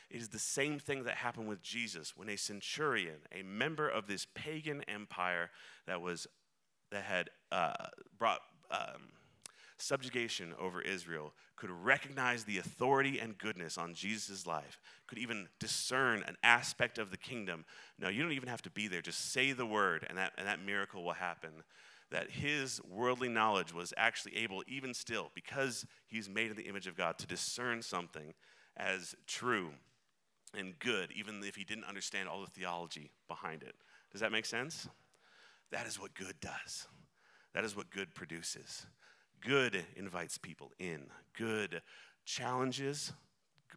[0.09, 2.15] it is the same thing that happened with Jesus.
[2.15, 5.49] When a centurion, a member of this pagan empire
[5.85, 6.27] that was
[6.91, 7.73] that had uh,
[8.17, 8.39] brought
[8.71, 9.09] um,
[9.77, 16.23] subjugation over Israel, could recognize the authority and goodness on Jesus' life, could even discern
[16.27, 17.65] an aspect of the kingdom.
[17.99, 19.01] No, you don't even have to be there.
[19.01, 21.51] Just say the word, and that, and that miracle will happen.
[22.09, 26.87] That his worldly knowledge was actually able, even still, because he's made in the image
[26.87, 28.33] of God, to discern something
[28.77, 29.71] as true
[30.57, 33.75] and good, even if he didn't understand all the theology behind it.
[34.11, 34.87] Does that make sense?
[35.71, 36.87] That is what good does.
[37.53, 38.85] That is what good produces.
[39.41, 41.05] Good invites people in,
[41.37, 41.81] good
[42.25, 43.13] challenges,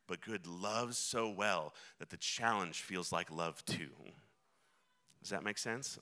[0.06, 3.90] but good loves so well that the challenge feels like love too.
[5.20, 5.98] Does that make sense?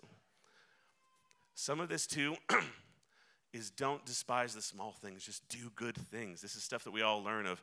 [1.54, 2.36] Some of this too
[3.52, 6.40] is don't despise the small things, just do good things.
[6.40, 7.62] This is stuff that we all learn of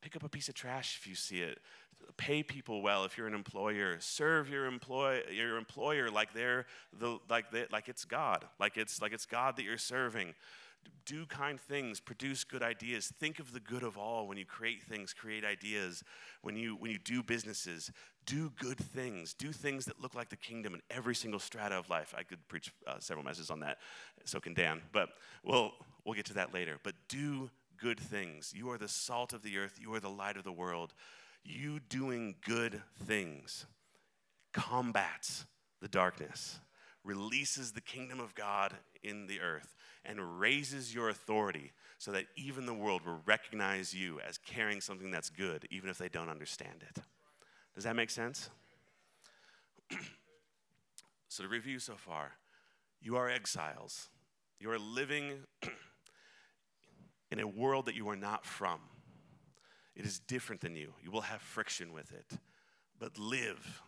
[0.00, 1.58] pick up a piece of trash if you see it
[2.18, 6.66] pay people well if you're an employer serve your employ your employer like they're
[6.98, 10.34] the like they, like it's god like it's like it's god that you're serving
[11.04, 13.12] do kind things produce good ideas.
[13.20, 16.02] Think of the good of all when you create things create ideas.
[16.42, 17.90] When you when you do businesses
[18.26, 19.34] do good things.
[19.34, 22.14] Do things that look like the kingdom in every single strata of life.
[22.16, 23.78] I could preach uh, several messages on that.
[24.24, 24.80] So can dan.
[24.92, 25.10] But
[25.42, 25.72] we'll
[26.04, 26.78] we'll get to that later.
[26.82, 28.52] But do good things.
[28.54, 29.78] You are the salt of the earth.
[29.80, 30.94] You are the light of the world.
[31.44, 33.66] You doing good things
[34.54, 35.44] combats
[35.82, 36.60] the darkness,
[37.02, 42.66] releases the kingdom of God in the earth, and raises your authority so that even
[42.66, 46.84] the world will recognize you as carrying something that's good, even if they don't understand
[46.88, 47.02] it.
[47.74, 48.50] Does that make sense?
[51.28, 52.32] so, to review so far,
[53.00, 54.08] you are exiles.
[54.60, 55.32] You are living
[57.30, 58.80] in a world that you are not from.
[59.96, 60.92] It is different than you.
[61.02, 62.38] You will have friction with it.
[62.98, 63.82] But live,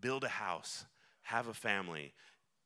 [0.00, 0.84] build a house,
[1.22, 2.14] have a family,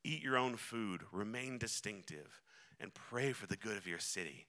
[0.04, 2.40] eat your own food, remain distinctive,
[2.80, 4.46] and pray for the good of your city.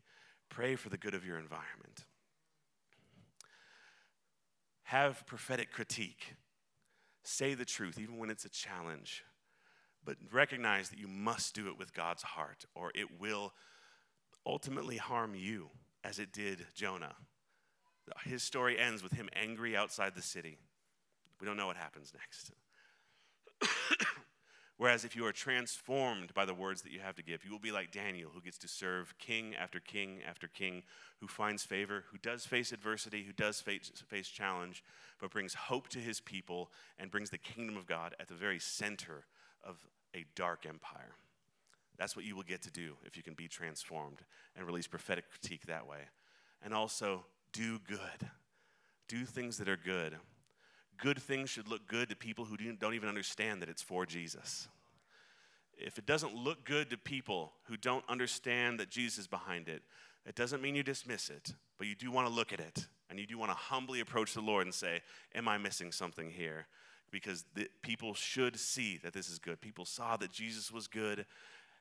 [0.50, 2.06] Pray for the good of your environment.
[4.84, 6.36] Have prophetic critique.
[7.24, 9.24] Say the truth, even when it's a challenge.
[10.04, 13.54] But recognize that you must do it with God's heart, or it will
[14.46, 15.70] ultimately harm you
[16.04, 17.16] as it did Jonah
[18.24, 20.58] his story ends with him angry outside the city.
[21.40, 22.52] We don't know what happens next.
[24.80, 27.60] Whereas if you are transformed by the words that you have to give, you will
[27.60, 30.84] be like Daniel, who gets to serve king after king after king,
[31.20, 34.82] who finds favor, who does face adversity, who does face, face challenge,
[35.20, 38.58] but brings hope to his people and brings the kingdom of God at the very
[38.58, 39.26] center
[39.66, 39.76] of
[40.16, 41.12] a dark empire.
[41.98, 44.20] That's what you will get to do if you can be transformed
[44.56, 46.08] and release prophetic critique that way.
[46.64, 48.30] And also, do good.
[49.10, 50.16] Do things that are good
[51.00, 54.68] good things should look good to people who don't even understand that it's for Jesus.
[55.78, 59.82] If it doesn't look good to people who don't understand that Jesus is behind it,
[60.26, 63.18] it doesn't mean you dismiss it, but you do want to look at it and
[63.18, 65.02] you do want to humbly approach the Lord and say,
[65.34, 66.68] Am I missing something here?
[67.12, 67.46] Because
[67.82, 69.60] people should see that this is good.
[69.62, 71.26] People saw that Jesus was good.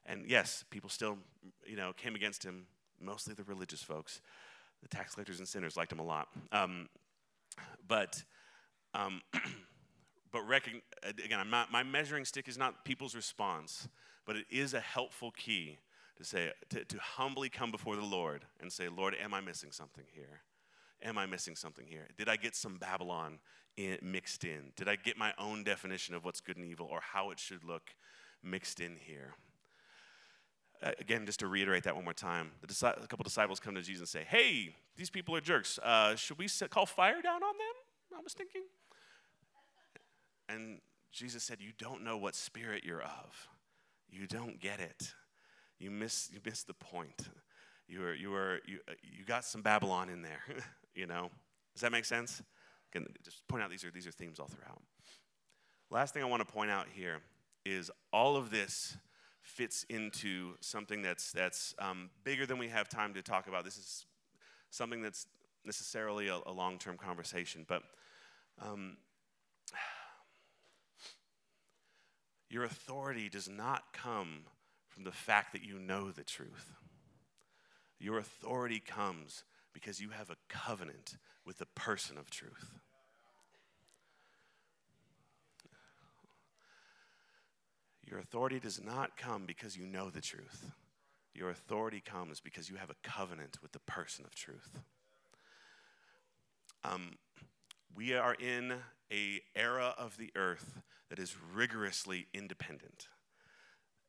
[0.06, 1.18] And yes, people still,
[1.66, 2.66] you know, came against him,
[2.98, 4.22] mostly the religious folks.
[4.80, 6.28] The tax collectors and sinners liked him a lot.
[6.50, 6.88] Um,
[7.86, 8.22] but
[8.94, 9.22] um,
[10.32, 13.88] but recogn- again, not, my measuring stick is not people's response,
[14.26, 15.78] but it is a helpful key
[16.16, 19.70] to say, to, to humbly come before the Lord and say, Lord, am I missing
[19.72, 20.42] something here?
[21.02, 22.08] Am I missing something here?
[22.16, 23.38] Did I get some Babylon
[23.76, 24.72] in, mixed in?
[24.76, 27.62] Did I get my own definition of what's good and evil or how it should
[27.62, 27.94] look
[28.42, 29.34] mixed in here?
[30.82, 33.82] Uh, again, just to reiterate that one more time, the a couple disciples come to
[33.82, 35.78] Jesus and say, Hey, these people are jerks.
[35.82, 38.16] Uh, should we call fire down on them?
[38.16, 38.62] I was thinking.
[40.48, 40.80] And
[41.12, 43.48] Jesus said, You don't know what spirit you're of.
[44.10, 45.12] You don't get it.
[45.78, 47.28] You miss, you miss the point.
[47.86, 50.42] You, are, you, are, you, you got some Babylon in there,
[50.94, 51.30] you know?
[51.74, 52.42] Does that make sense?
[52.92, 54.80] Can just point out these are, these are themes all throughout.
[55.90, 57.20] Last thing I want to point out here
[57.64, 58.96] is all of this
[59.42, 63.64] fits into something that's, that's um, bigger than we have time to talk about.
[63.64, 64.06] This is
[64.70, 65.26] something that's
[65.64, 67.82] necessarily a, a long term conversation, but
[68.60, 68.96] um,
[72.50, 74.44] Your authority does not come
[74.88, 76.72] from the fact that you know the truth.
[78.00, 82.78] Your authority comes because you have a covenant with the person of truth.
[88.08, 90.70] Your authority does not come because you know the truth.
[91.34, 94.80] Your authority comes because you have a covenant with the person of truth.
[96.84, 97.18] Um,
[97.94, 98.74] we are in
[99.12, 103.08] a era of the earth that is rigorously independent.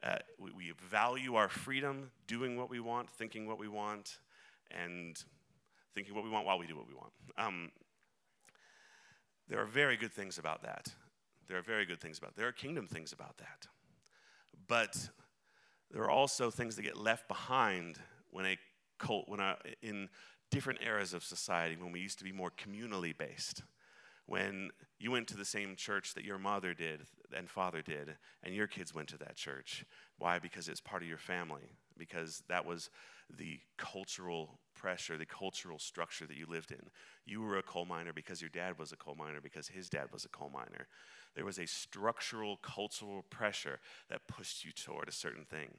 [0.02, 4.20] Uh, we, we, value our freedom, doing what we want, thinking what we want,
[4.72, 5.22] and
[5.94, 7.12] thinking what we want while we do what we want.
[7.38, 7.72] Um,
[9.50, 10.94] there are very good things about that.
[11.48, 12.36] There are very good things about.
[12.36, 13.68] There are kingdom things about that.
[14.68, 15.10] But
[15.92, 17.98] there are also things that get left behind
[18.30, 18.58] when a
[19.00, 20.08] cult, when a, in
[20.52, 23.64] different eras of society, when we used to be more communally based
[24.30, 27.02] when you went to the same church that your mother did
[27.36, 29.86] and father did, and your kids went to that church.
[30.20, 30.38] Why?
[30.38, 32.92] Because it's part of your family, because that was
[33.36, 36.90] the cultural pressure, the cultural structure that you lived in.
[37.26, 40.10] You were a coal miner because your dad was a coal miner, because his dad
[40.14, 40.88] was a coal miner.
[41.36, 45.70] There was a structural, cultural pressure that pushed you toward a certain thing.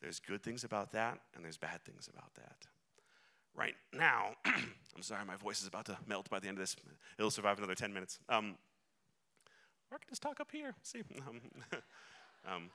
[0.00, 2.66] There's good things about that, and there's bad things about that
[3.56, 4.34] right now.
[4.44, 6.76] I'm sorry, my voice is about to melt by the end of this.
[7.18, 8.18] It'll survive another 10 minutes.
[8.28, 8.56] Um,
[9.90, 10.74] or I can just talk up here.
[10.82, 11.02] See.
[11.28, 11.40] Um,
[12.48, 12.70] um,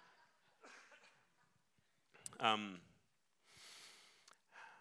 [2.41, 2.79] um,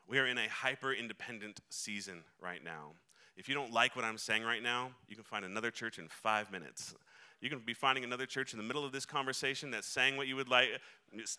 [0.08, 2.94] we are in a hyper independent season right now.
[3.36, 6.08] If you don't like what I'm saying right now, you can find another church in
[6.08, 6.94] five minutes.
[7.40, 10.26] You can be finding another church in the middle of this conversation that's saying what
[10.26, 10.68] you would like.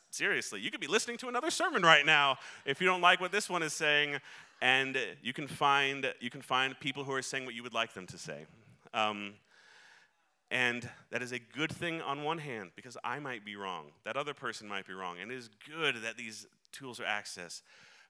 [0.10, 3.32] Seriously, you could be listening to another sermon right now if you don't like what
[3.32, 4.18] this one is saying,
[4.62, 7.94] and you can find you can find people who are saying what you would like
[7.94, 8.46] them to say.
[8.94, 9.34] Um,
[10.52, 14.18] and that is a good thing on one hand because I might be wrong, that
[14.18, 17.62] other person might be wrong, and it is good that these tools are accessed.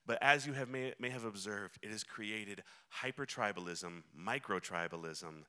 [0.08, 5.44] But as you have may, may have observed, it has created hyper tribalism, micro tribalism,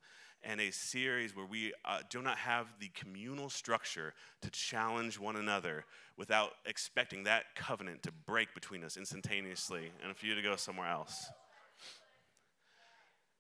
[0.45, 5.37] and a series where we uh, do not have the communal structure to challenge one
[5.37, 5.85] another
[6.17, 10.89] without expecting that covenant to break between us instantaneously and for you to go somewhere
[10.89, 11.31] else.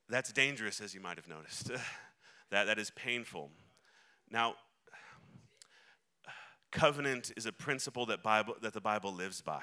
[0.08, 1.68] That's dangerous, as you might have noticed.
[2.50, 3.50] that, that is painful.
[4.30, 4.54] Now,
[6.70, 9.62] covenant is a principle that, Bible, that the Bible lives by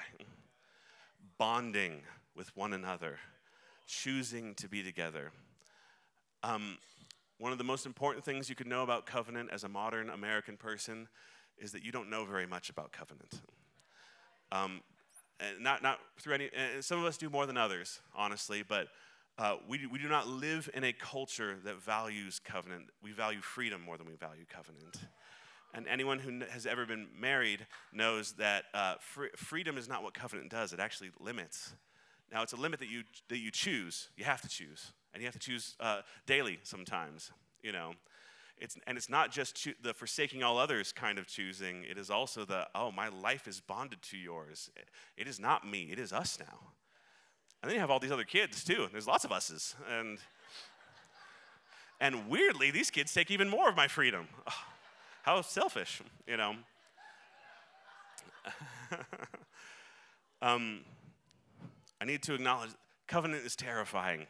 [1.38, 2.02] bonding
[2.36, 3.18] with one another,
[3.88, 5.32] choosing to be together.
[6.44, 6.78] Um,
[7.40, 10.58] one of the most important things you could know about covenant as a modern American
[10.58, 11.08] person
[11.58, 13.42] is that you don't know very much about covenant.
[14.52, 14.82] Um,
[15.60, 18.88] not, not through any, and some of us do more than others, honestly, but
[19.38, 22.88] uh, we, we do not live in a culture that values covenant.
[23.02, 24.98] We value freedom more than we value covenant.
[25.74, 30.14] And anyone who has ever been married knows that uh, fr- freedom is not what
[30.14, 31.74] covenant does, it actually limits.
[32.34, 34.10] Now, it's a limit that you, that you choose.
[34.18, 34.92] You have to choose.
[35.14, 37.32] And you have to choose uh, daily sometimes,
[37.64, 37.94] you know.
[38.58, 42.10] It's, and it's not just cho- the forsaking all others kind of choosing, it is
[42.10, 44.70] also the, oh, my life is bonded to yours.
[45.18, 46.72] It is not me, it is us now.
[47.62, 49.76] And then you have all these other kids too, there's lots of us's.
[49.90, 50.20] And,
[52.02, 54.28] and weirdly, these kids take even more of my freedom.
[54.48, 54.54] Oh,
[55.24, 56.56] how selfish, you know.
[60.42, 60.82] um,
[62.02, 62.72] I need to acknowledge
[63.08, 64.28] covenant is terrifying.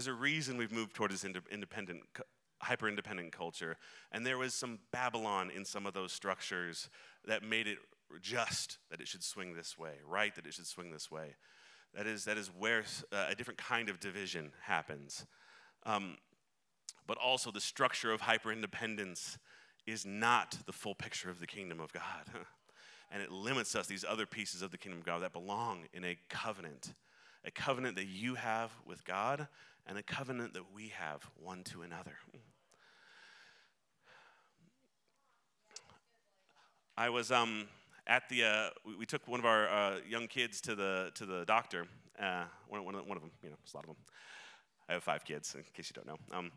[0.00, 2.00] There's a reason we've moved toward this independent,
[2.62, 3.76] hyper independent culture.
[4.10, 6.88] And there was some Babylon in some of those structures
[7.26, 7.76] that made it
[8.22, 10.34] just that it should swing this way, right?
[10.34, 11.36] That it should swing this way.
[11.92, 15.26] That is, that is where uh, a different kind of division happens.
[15.84, 16.16] Um,
[17.06, 19.36] but also, the structure of hyper independence
[19.86, 22.24] is not the full picture of the kingdom of God.
[23.12, 26.04] and it limits us, these other pieces of the kingdom of God that belong in
[26.06, 26.94] a covenant,
[27.44, 29.46] a covenant that you have with God,
[29.86, 32.16] and a covenant that we have one to another.
[36.96, 37.66] I was um,
[38.06, 38.68] at the, uh,
[38.98, 41.86] we, took one of our uh, young kids to the, to the doctor.
[42.20, 43.96] Uh, one, one, one, of them, you know, a lot of them.
[44.88, 46.38] I have five kids, in case you don't know.
[46.38, 46.50] Um,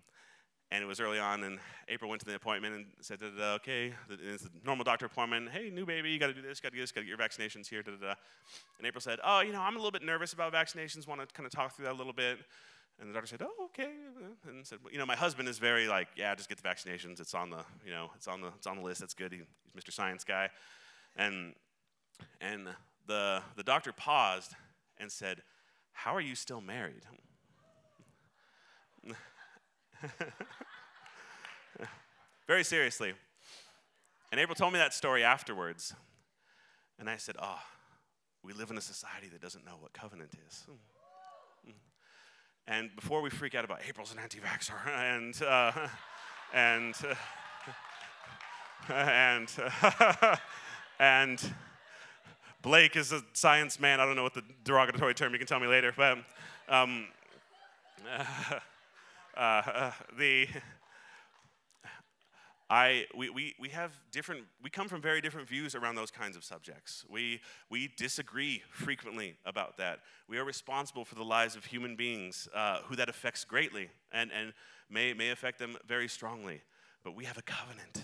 [0.74, 3.38] and it was early on, and April went to the appointment and said, da, da,
[3.38, 5.50] da, okay, it's a normal doctor appointment.
[5.52, 7.10] Hey, new baby, you got to do this, got to do this, got to get
[7.10, 7.84] your vaccinations here.
[7.84, 8.14] Da, da, da.
[8.80, 11.28] And April said, oh, you know, I'm a little bit nervous about vaccinations, want to
[11.34, 12.40] kind of talk through that a little bit.
[13.00, 13.90] And the doctor said, oh, okay.
[14.48, 17.20] And said, you know, my husband is very like, yeah, just get the vaccinations.
[17.20, 19.00] It's on the, you know, it's on the, it's on the list.
[19.02, 19.32] That's good.
[19.32, 19.92] He, he's Mr.
[19.92, 20.50] Science guy.
[21.16, 21.54] And,
[22.40, 22.68] and
[23.08, 24.54] the, the doctor paused
[24.98, 25.42] and said,
[25.92, 27.04] how are you still married?
[32.48, 33.14] Very seriously.
[34.32, 35.94] And April told me that story afterwards.
[37.00, 37.60] And I said, Oh,
[38.44, 40.66] we live in a society that doesn't know what covenant is.
[42.68, 45.72] And before we freak out about April's an anti vaxxer and, uh,
[46.54, 46.96] and,
[48.90, 49.52] uh, and,
[49.82, 50.36] uh,
[51.00, 51.54] and
[52.62, 54.00] Blake is a science man.
[54.00, 55.94] I don't know what the derogatory term, you can tell me later.
[55.96, 56.20] But
[56.70, 57.08] um,
[59.36, 60.48] uh, the
[62.74, 66.36] I, we, we, we have different, we come from very different views around those kinds
[66.36, 67.06] of subjects.
[67.08, 70.00] We, we disagree frequently about that.
[70.28, 74.32] We are responsible for the lives of human beings uh, who that affects greatly and,
[74.32, 74.54] and
[74.90, 76.62] may, may affect them very strongly.
[77.04, 78.02] But we have a covenant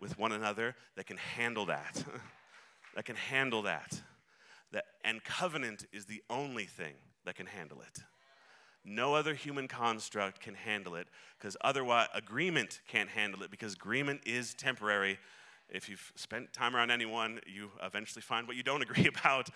[0.00, 2.02] with one another that can handle that.
[2.94, 4.00] that can handle that.
[4.72, 4.84] that.
[5.04, 6.94] And covenant is the only thing
[7.26, 8.02] that can handle it.
[8.88, 11.08] No other human construct can handle it
[11.38, 15.18] because otherwise, agreement can't handle it because agreement is temporary.
[15.68, 19.50] If you've spent time around anyone, you eventually find what you don't agree about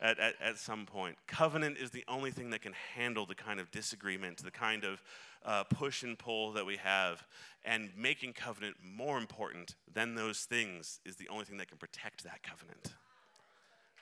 [0.00, 1.16] at, at, at some point.
[1.26, 5.02] Covenant is the only thing that can handle the kind of disagreement, the kind of
[5.44, 7.26] uh, push and pull that we have.
[7.64, 12.22] And making covenant more important than those things is the only thing that can protect
[12.22, 12.94] that covenant.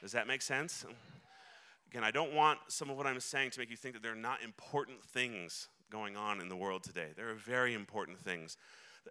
[0.03, 0.85] Does that make sense?
[1.91, 4.13] Again, I don't want some of what I'm saying to make you think that there
[4.13, 7.09] are not important things going on in the world today.
[7.17, 8.57] There are very important things.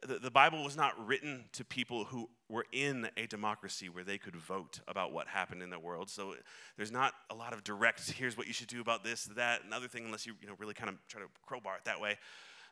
[0.06, 4.18] The, the, Bible was not written to people who were in a democracy where they
[4.18, 6.10] could vote about what happened in the world.
[6.10, 6.36] So
[6.76, 9.88] there's not a lot of direct, here's what you should do about this, that, another
[9.88, 12.18] thing, unless you, you know, really kind of try to crowbar it that way.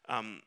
[0.09, 0.41] Um,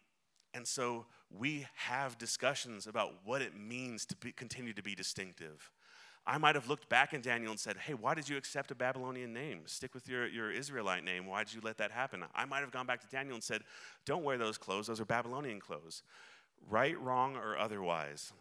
[0.52, 5.70] and so we have discussions about what it means to be, continue to be distinctive.
[6.26, 8.74] I might have looked back in Daniel and said, Hey, why did you accept a
[8.74, 9.60] Babylonian name?
[9.66, 11.26] Stick with your, your Israelite name.
[11.26, 12.24] Why did you let that happen?
[12.34, 13.62] I might have gone back to Daniel and said,
[14.04, 14.88] Don't wear those clothes.
[14.88, 16.02] Those are Babylonian clothes.
[16.68, 18.32] Right, wrong, or otherwise,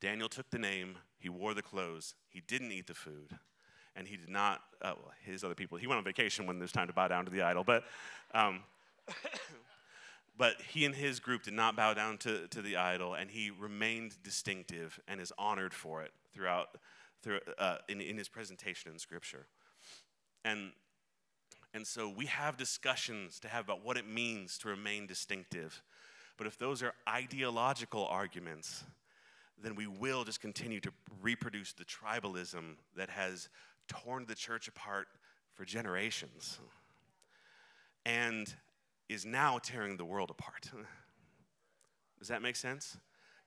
[0.00, 3.38] Daniel took the name, he wore the clothes, he didn't eat the food,
[3.96, 6.72] and he did not, uh, well, his other people, he went on vacation when there's
[6.72, 7.84] time to bow down to the idol, but.
[8.34, 8.60] Um,
[10.36, 13.50] but he and his group did not bow down to, to the idol, and he
[13.50, 16.76] remained distinctive and is honored for it throughout
[17.22, 19.46] through, uh, in, in his presentation in Scripture.
[20.44, 20.72] And,
[21.74, 25.82] and so we have discussions to have about what it means to remain distinctive.
[26.36, 28.84] But if those are ideological arguments,
[29.60, 33.48] then we will just continue to reproduce the tribalism that has
[33.88, 35.08] torn the church apart
[35.54, 36.58] for generations
[38.06, 38.54] and
[39.08, 40.70] is now tearing the world apart.
[42.18, 42.96] Does that make sense?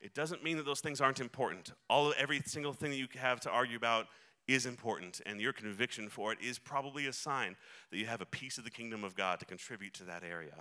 [0.01, 1.73] It doesn't mean that those things aren't important.
[1.89, 4.07] All every single thing that you have to argue about
[4.47, 7.55] is important, and your conviction for it is probably a sign
[7.91, 10.55] that you have a piece of the kingdom of God to contribute to that area.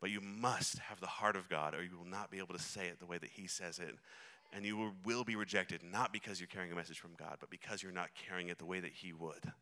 [0.00, 2.62] But you must have the heart of God, or you will not be able to
[2.62, 3.96] say it the way that He says it.
[4.52, 7.50] And you will, will be rejected, not because you're carrying a message from God, but
[7.50, 9.52] because you're not carrying it the way that He would.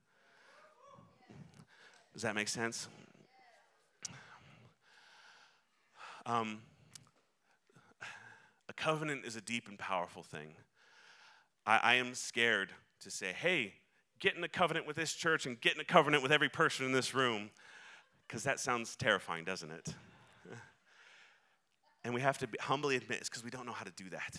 [2.12, 2.88] Does that make sense?
[6.24, 6.60] Um,
[8.76, 10.54] covenant is a deep and powerful thing.
[11.66, 12.70] I, I am scared
[13.00, 13.74] to say, hey,
[14.20, 16.86] get in a covenant with this church and get in a covenant with every person
[16.86, 17.50] in this room,
[18.26, 19.94] because that sounds terrifying, doesn't it?
[22.04, 24.08] and we have to be, humbly admit it's because we don't know how to do
[24.10, 24.36] that.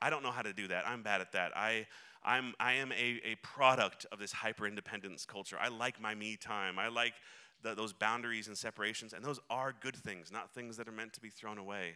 [0.00, 0.86] I don't know how to do that.
[0.86, 1.56] I'm bad at that.
[1.56, 1.86] I,
[2.22, 5.56] I'm, I am a, a product of this hyper independence culture.
[5.60, 6.78] I like my me time.
[6.78, 7.14] I like
[7.62, 11.12] the, those boundaries and separations, and those are good things, not things that are meant
[11.14, 11.94] to be thrown away.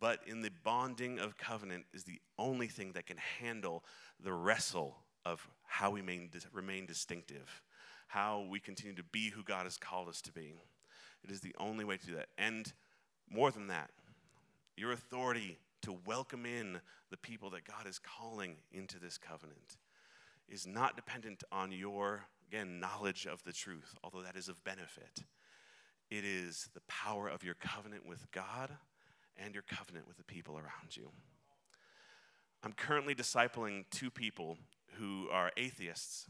[0.00, 3.84] But in the bonding of covenant is the only thing that can handle
[4.22, 7.62] the wrestle of how we remain, remain distinctive,
[8.08, 10.54] how we continue to be who God has called us to be.
[11.24, 12.28] It is the only way to do that.
[12.36, 12.72] And
[13.30, 13.90] more than that,
[14.76, 16.80] your authority to welcome in
[17.10, 19.76] the people that God is calling into this covenant
[20.48, 25.24] is not dependent on your, again, knowledge of the truth, although that is of benefit.
[26.10, 28.70] It is the power of your covenant with God
[29.36, 31.10] and your covenant with the people around you.
[32.64, 34.56] I'm currently discipling two people
[34.98, 36.28] who are atheists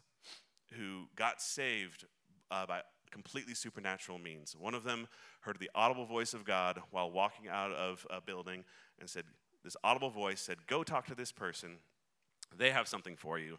[0.76, 2.06] who got saved
[2.50, 2.80] uh, by
[3.10, 4.56] completely supernatural means.
[4.58, 5.06] One of them
[5.40, 8.64] heard the audible voice of God while walking out of a building
[8.98, 9.24] and said,
[9.62, 11.78] This audible voice said, Go talk to this person.
[12.56, 13.58] They have something for you.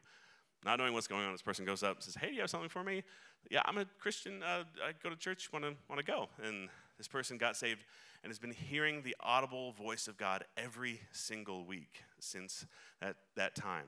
[0.66, 2.50] Not knowing what's going on, this person goes up and says, Hey, do you have
[2.50, 3.04] something for me?
[3.52, 4.42] Yeah, I'm a Christian.
[4.42, 5.52] Uh, I go to church.
[5.54, 6.30] Want to want to go?
[6.44, 6.70] And
[7.04, 7.84] this person got saved
[8.24, 12.66] and has been hearing the audible voice of God every single week since
[13.02, 13.88] that, that time.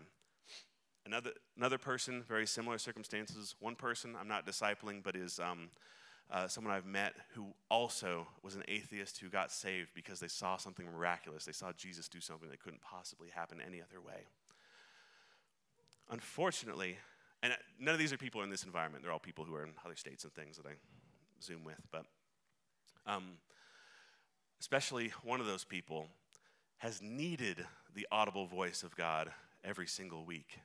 [1.05, 3.55] Another, another person, very similar circumstances.
[3.61, 5.69] One person I'm not discipling, but is um,
[6.29, 10.57] uh, someone I've met who also was an atheist who got saved because they saw
[10.57, 11.45] something miraculous.
[11.45, 14.25] They saw Jesus do something that couldn't possibly happen any other way.
[16.11, 16.97] Unfortunately,
[17.41, 19.03] and none of these are people in this environment.
[19.03, 20.73] They're all people who are in other states and things that I
[21.41, 21.81] Zoom with.
[21.91, 22.05] But
[23.05, 23.37] um,
[24.59, 26.07] especially one of those people,
[26.77, 29.31] has needed the audible voice of God
[29.63, 30.59] every single week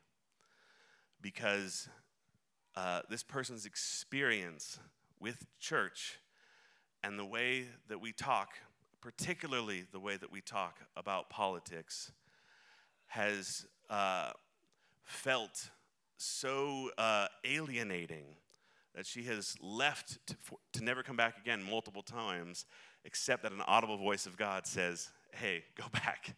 [1.22, 1.88] because
[2.76, 4.78] uh, this person's experience
[5.18, 6.18] with church
[7.02, 8.50] and the way that we talk,
[9.00, 12.12] particularly the way that we talk about politics,
[13.06, 14.30] has uh,
[15.02, 15.70] felt
[16.16, 18.24] so uh, alienating
[18.94, 22.66] that she has left to, for, to never come back again multiple times,
[23.04, 26.34] except that an audible voice of God says, Hey, go back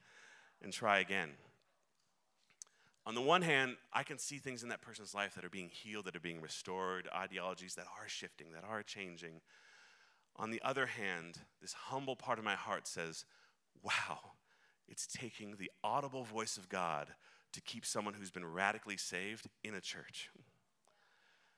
[0.63, 1.31] and try again.
[3.05, 5.71] On the one hand, I can see things in that person's life that are being
[5.71, 9.41] healed, that are being restored, ideologies that are shifting, that are changing.
[10.37, 13.25] On the other hand, this humble part of my heart says,
[13.83, 14.21] Wow,
[14.89, 17.09] it's taking the audible voice of God
[17.53, 20.31] to keep someone who's been radically saved in a church.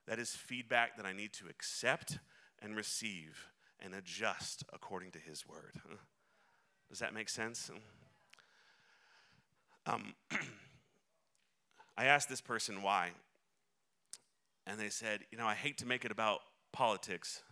[0.06, 2.18] That is feedback that I need to accept
[2.60, 3.46] and receive
[3.80, 5.74] and adjust according to His word.
[6.88, 7.70] Does that make sense?
[9.86, 10.14] Um,
[11.96, 13.10] I asked this person why,
[14.66, 16.40] and they said, You know, I hate to make it about
[16.72, 17.42] politics,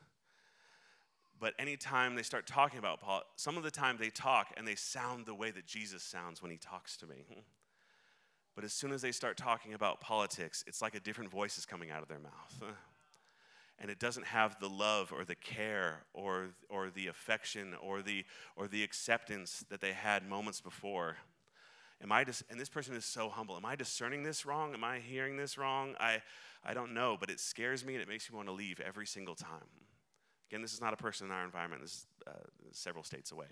[1.39, 4.75] but anytime they start talking about politics, some of the time they talk and they
[4.75, 7.25] sound the way that Jesus sounds when He talks to me.
[8.55, 11.65] But as soon as they start talking about politics, it's like a different voice is
[11.65, 12.63] coming out of their mouth.
[13.79, 18.25] And it doesn't have the love or the care or, or the affection or the,
[18.55, 21.17] or the acceptance that they had moments before.
[22.01, 23.57] Am I dis- and this person is so humble.
[23.57, 24.75] Am I discerning this wrong?
[24.75, 25.97] Am I hearing this wrong?
[25.99, 26.23] I,
[26.65, 29.07] I don't know, but it scares me and it makes me want to leave every
[29.07, 29.69] single time.
[30.51, 32.33] Again, this is not a person in our environment, this is uh,
[32.73, 33.47] several states away.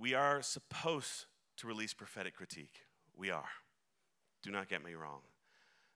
[0.00, 1.26] We are supposed
[1.58, 2.80] to release prophetic critique.
[3.16, 3.48] We are.
[4.42, 5.20] Do not get me wrong.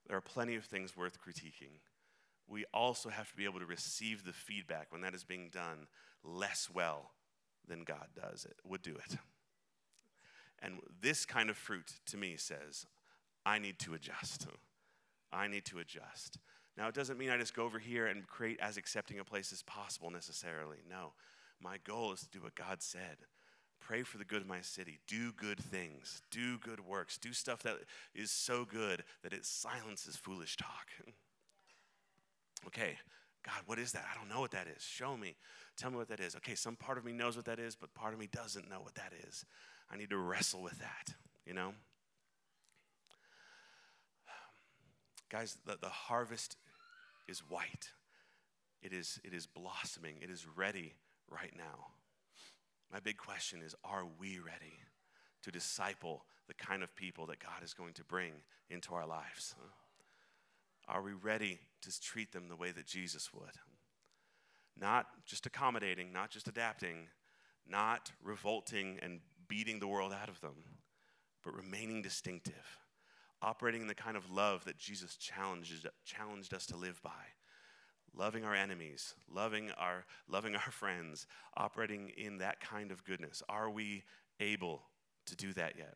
[0.07, 1.79] There are plenty of things worth critiquing.
[2.47, 5.87] We also have to be able to receive the feedback when that is being done
[6.23, 7.11] less well
[7.67, 9.17] than God does it, would do it.
[10.61, 12.85] And this kind of fruit to me says,
[13.45, 14.47] I need to adjust.
[15.31, 16.37] I need to adjust.
[16.77, 19.51] Now, it doesn't mean I just go over here and create as accepting a place
[19.51, 20.77] as possible necessarily.
[20.89, 21.13] No.
[21.59, 23.17] My goal is to do what God said
[23.81, 24.99] Pray for the good of my city.
[25.07, 26.21] Do good things.
[26.29, 27.17] Do good works.
[27.17, 27.77] Do stuff that
[28.13, 30.87] is so good that it silences foolish talk.
[32.67, 32.97] okay,
[33.43, 34.05] God, what is that?
[34.09, 34.83] I don't know what that is.
[34.83, 35.35] Show me.
[35.77, 36.35] Tell me what that is.
[36.35, 38.81] Okay, some part of me knows what that is, but part of me doesn't know
[38.81, 39.45] what that is.
[39.91, 41.15] I need to wrestle with that,
[41.45, 41.73] you know?
[45.29, 46.55] Guys, the, the harvest
[47.27, 47.89] is white.
[48.83, 50.17] It is, it is blossoming.
[50.21, 50.93] It is ready
[51.29, 51.87] right now
[52.91, 54.79] My big question is are we ready
[55.43, 58.33] to disciple the kind of people that God is going to bring
[58.69, 59.55] into our lives?
[60.87, 63.57] Are we ready to treat them the way that Jesus would?
[64.79, 67.07] Not just accommodating, not just adapting,
[67.67, 70.63] not revolting and beating the world out of them,
[71.43, 72.79] but remaining distinctive,
[73.41, 77.09] operating in the kind of love that Jesus challenged, challenged us to live by.
[78.13, 83.41] Loving our enemies, loving our, loving our friends, operating in that kind of goodness.
[83.47, 84.03] Are we
[84.39, 84.83] able
[85.27, 85.95] to do that yet?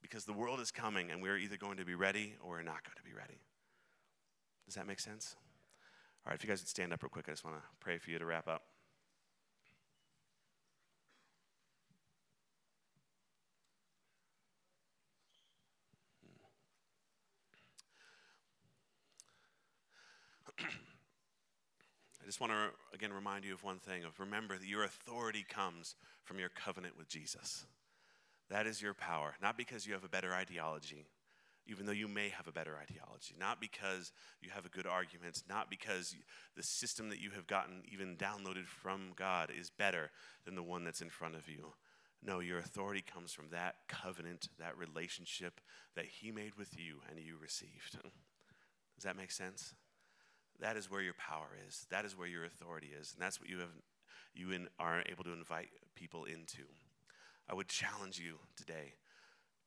[0.00, 2.84] Because the world is coming and we're either going to be ready or we're not
[2.84, 3.40] going to be ready.
[4.66, 5.34] Does that make sense?
[6.24, 7.98] All right, if you guys would stand up real quick, I just want to pray
[7.98, 8.62] for you to wrap up.
[22.28, 25.94] Just want to again remind you of one thing of remember that your authority comes
[26.24, 27.64] from your covenant with Jesus.
[28.50, 31.06] That is your power, not because you have a better ideology,
[31.66, 34.12] even though you may have a better ideology, not because
[34.42, 36.14] you have a good argument, not because
[36.54, 40.10] the system that you have gotten even downloaded from God is better
[40.44, 41.72] than the one that's in front of you.
[42.22, 45.62] No, your authority comes from that covenant, that relationship
[45.96, 47.96] that He made with you and you received.
[48.02, 49.72] Does that make sense?
[50.60, 51.86] That is where your power is.
[51.90, 53.12] That is where your authority is.
[53.12, 53.70] And that's what you, have,
[54.34, 56.64] you in, are able to invite people into.
[57.48, 58.94] I would challenge you today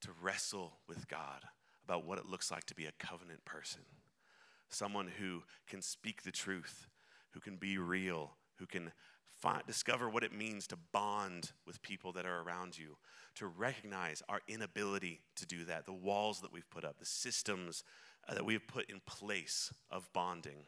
[0.02, 1.44] to wrestle with God
[1.84, 3.82] about what it looks like to be a covenant person.
[4.70, 6.88] Someone who can speak the truth,
[7.32, 8.92] who can be real, who can
[9.42, 12.98] find, discover what it means to bond with people that are around you,
[13.36, 17.84] to recognize our inability to do that, the walls that we've put up, the systems
[18.28, 20.64] uh, that we've put in place of bonding.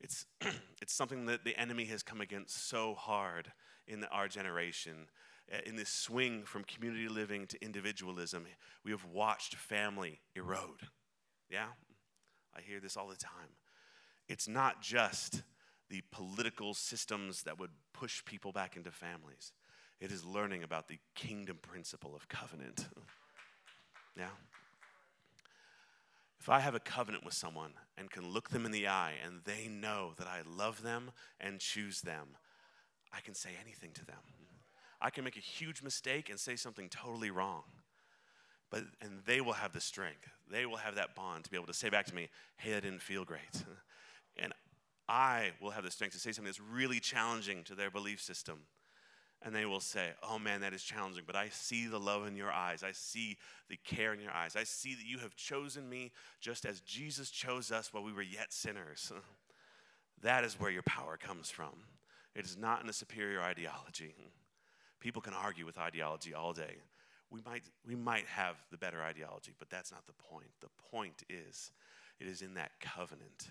[0.00, 0.26] It's,
[0.80, 3.52] it's something that the enemy has come against so hard
[3.86, 5.08] in our generation.
[5.52, 8.46] Uh, in this swing from community living to individualism,
[8.84, 10.88] we have watched family erode.
[11.50, 11.66] Yeah?
[12.56, 13.56] I hear this all the time.
[14.28, 15.42] It's not just
[15.88, 19.52] the political systems that would push people back into families,
[20.00, 22.88] it is learning about the kingdom principle of covenant.
[24.16, 24.28] Yeah?
[26.40, 29.42] If I have a covenant with someone and can look them in the eye and
[29.44, 32.28] they know that I love them and choose them,
[33.12, 34.16] I can say anything to them.
[35.02, 37.64] I can make a huge mistake and say something totally wrong.
[38.70, 40.30] But and they will have the strength.
[40.50, 42.82] They will have that bond to be able to say back to me, "Hey, that
[42.82, 43.64] didn't feel great."
[44.36, 44.52] and
[45.08, 48.60] I will have the strength to say something that's really challenging to their belief system
[49.42, 52.36] and they will say, Oh man, that is challenging, but I see the love in
[52.36, 52.82] your eyes.
[52.82, 53.38] I see
[53.68, 54.54] the care in your eyes.
[54.56, 58.22] I see that you have chosen me just as Jesus chose us while we were
[58.22, 59.12] yet sinners.
[60.22, 61.84] that is where your power comes from.
[62.34, 64.14] It is not in a superior ideology.
[65.00, 66.76] People can argue with ideology all day.
[67.30, 70.50] We might, we might have the better ideology, but that's not the point.
[70.60, 71.70] The point is,
[72.18, 73.50] it is in that covenant.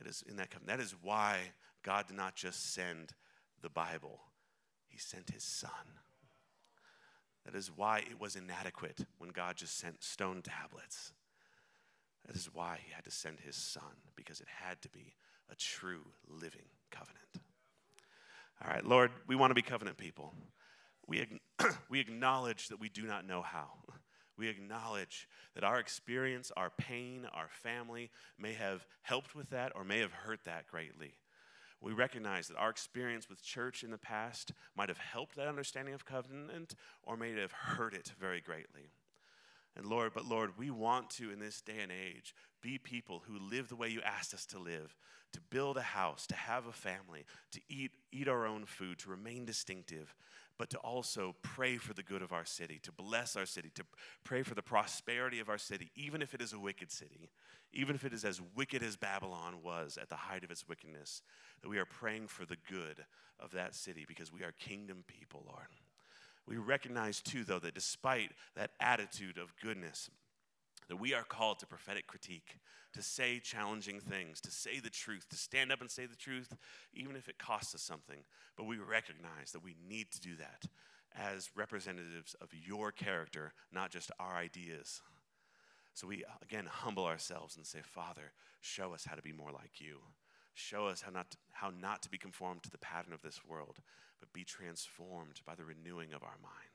[0.00, 0.78] It is in that covenant.
[0.78, 1.38] That is why
[1.82, 3.12] God did not just send
[3.62, 4.20] the Bible
[4.90, 5.70] he sent his son.
[7.44, 11.12] That is why it was inadequate when God just sent stone tablets.
[12.26, 15.14] That is why he had to send his son, because it had to be
[15.50, 17.40] a true living covenant.
[18.62, 20.34] All right, Lord, we want to be covenant people.
[21.06, 21.26] We,
[21.88, 23.70] we acknowledge that we do not know how.
[24.36, 29.84] We acknowledge that our experience, our pain, our family may have helped with that or
[29.84, 31.14] may have hurt that greatly
[31.80, 35.94] we recognize that our experience with church in the past might have helped that understanding
[35.94, 38.90] of covenant or may have hurt it very greatly.
[39.76, 43.38] And Lord, but Lord, we want to, in this day and age, be people who
[43.38, 44.94] live the way you asked us to live,
[45.32, 49.10] to build a house, to have a family, to eat, eat our own food, to
[49.10, 50.14] remain distinctive,
[50.60, 53.82] but to also pray for the good of our city, to bless our city, to
[54.24, 57.30] pray for the prosperity of our city, even if it is a wicked city,
[57.72, 61.22] even if it is as wicked as Babylon was at the height of its wickedness,
[61.62, 63.06] that we are praying for the good
[63.38, 65.68] of that city because we are kingdom people, Lord.
[66.46, 70.10] We recognize too, though, that despite that attitude of goodness,
[70.90, 72.58] that we are called to prophetic critique,
[72.92, 76.56] to say challenging things, to say the truth, to stand up and say the truth,
[76.92, 78.24] even if it costs us something.
[78.56, 80.66] But we recognize that we need to do that
[81.16, 85.00] as representatives of your character, not just our ideas.
[85.94, 89.80] So we, again, humble ourselves and say, Father, show us how to be more like
[89.80, 89.98] you.
[90.54, 93.44] Show us how not, to, how not to be conformed to the pattern of this
[93.48, 93.78] world,
[94.18, 96.69] but be transformed by the renewing of our mind.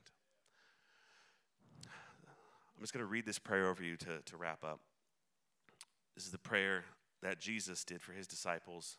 [2.76, 4.82] I'm just going to read this prayer over you to, to wrap up.
[6.16, 6.86] This is the prayer
[7.22, 8.98] that Jesus did for his disciples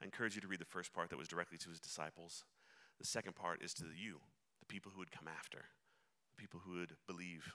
[0.00, 2.44] I encourage you to read the first part that was directly to his disciples.
[2.98, 4.20] The second part is to you,
[4.60, 5.64] the people who would come after,
[6.36, 7.54] the people who would believe.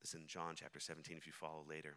[0.00, 1.96] This is in John chapter 17, if you follow later.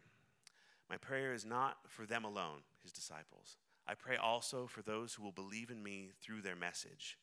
[0.88, 3.56] My prayer is not for them alone, his disciples.
[3.88, 7.18] I pray also for those who will believe in me through their message,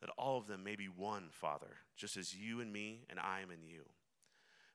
[0.00, 3.40] that all of them may be one, Father, just as you and me and I
[3.40, 3.82] am in you.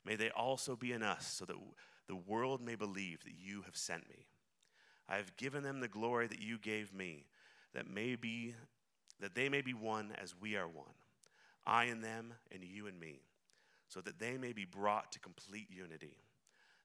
[0.05, 1.57] May they also be in us, so that
[2.07, 4.25] the world may believe that you have sent me.
[5.07, 7.25] I have given them the glory that you gave me,
[7.73, 8.55] that may be
[9.19, 10.95] that they may be one as we are one.
[11.65, 13.21] I and them and you and me,
[13.87, 16.17] so that they may be brought to complete unity.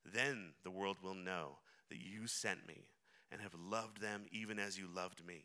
[0.04, 1.58] Then the world will know
[1.88, 2.88] that you sent me
[3.32, 5.44] and have loved them even as you loved me.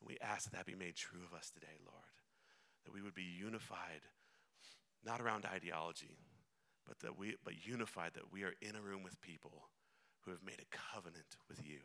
[0.00, 2.16] And we ask that that be made true of us today, Lord,
[2.84, 4.02] that we would be unified,
[5.04, 6.18] not around ideology,
[6.86, 9.68] but that we but unified that we are in a room with people
[10.20, 11.78] who have made a covenant with you.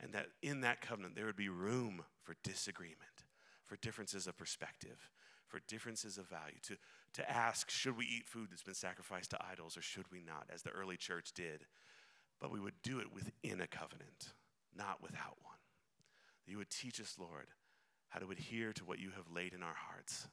[0.00, 3.24] And that in that covenant there would be room for disagreement,
[3.64, 5.10] for differences of perspective,
[5.46, 6.76] for differences of value, to,
[7.14, 10.46] to ask, should we eat food that's been sacrificed to idols or should we not,
[10.52, 11.66] as the early church did?
[12.40, 14.32] But we would do it within a covenant,
[14.76, 15.53] not without one.
[16.44, 17.48] That you would teach us, Lord,
[18.08, 20.28] how to adhere to what you have laid in our hearts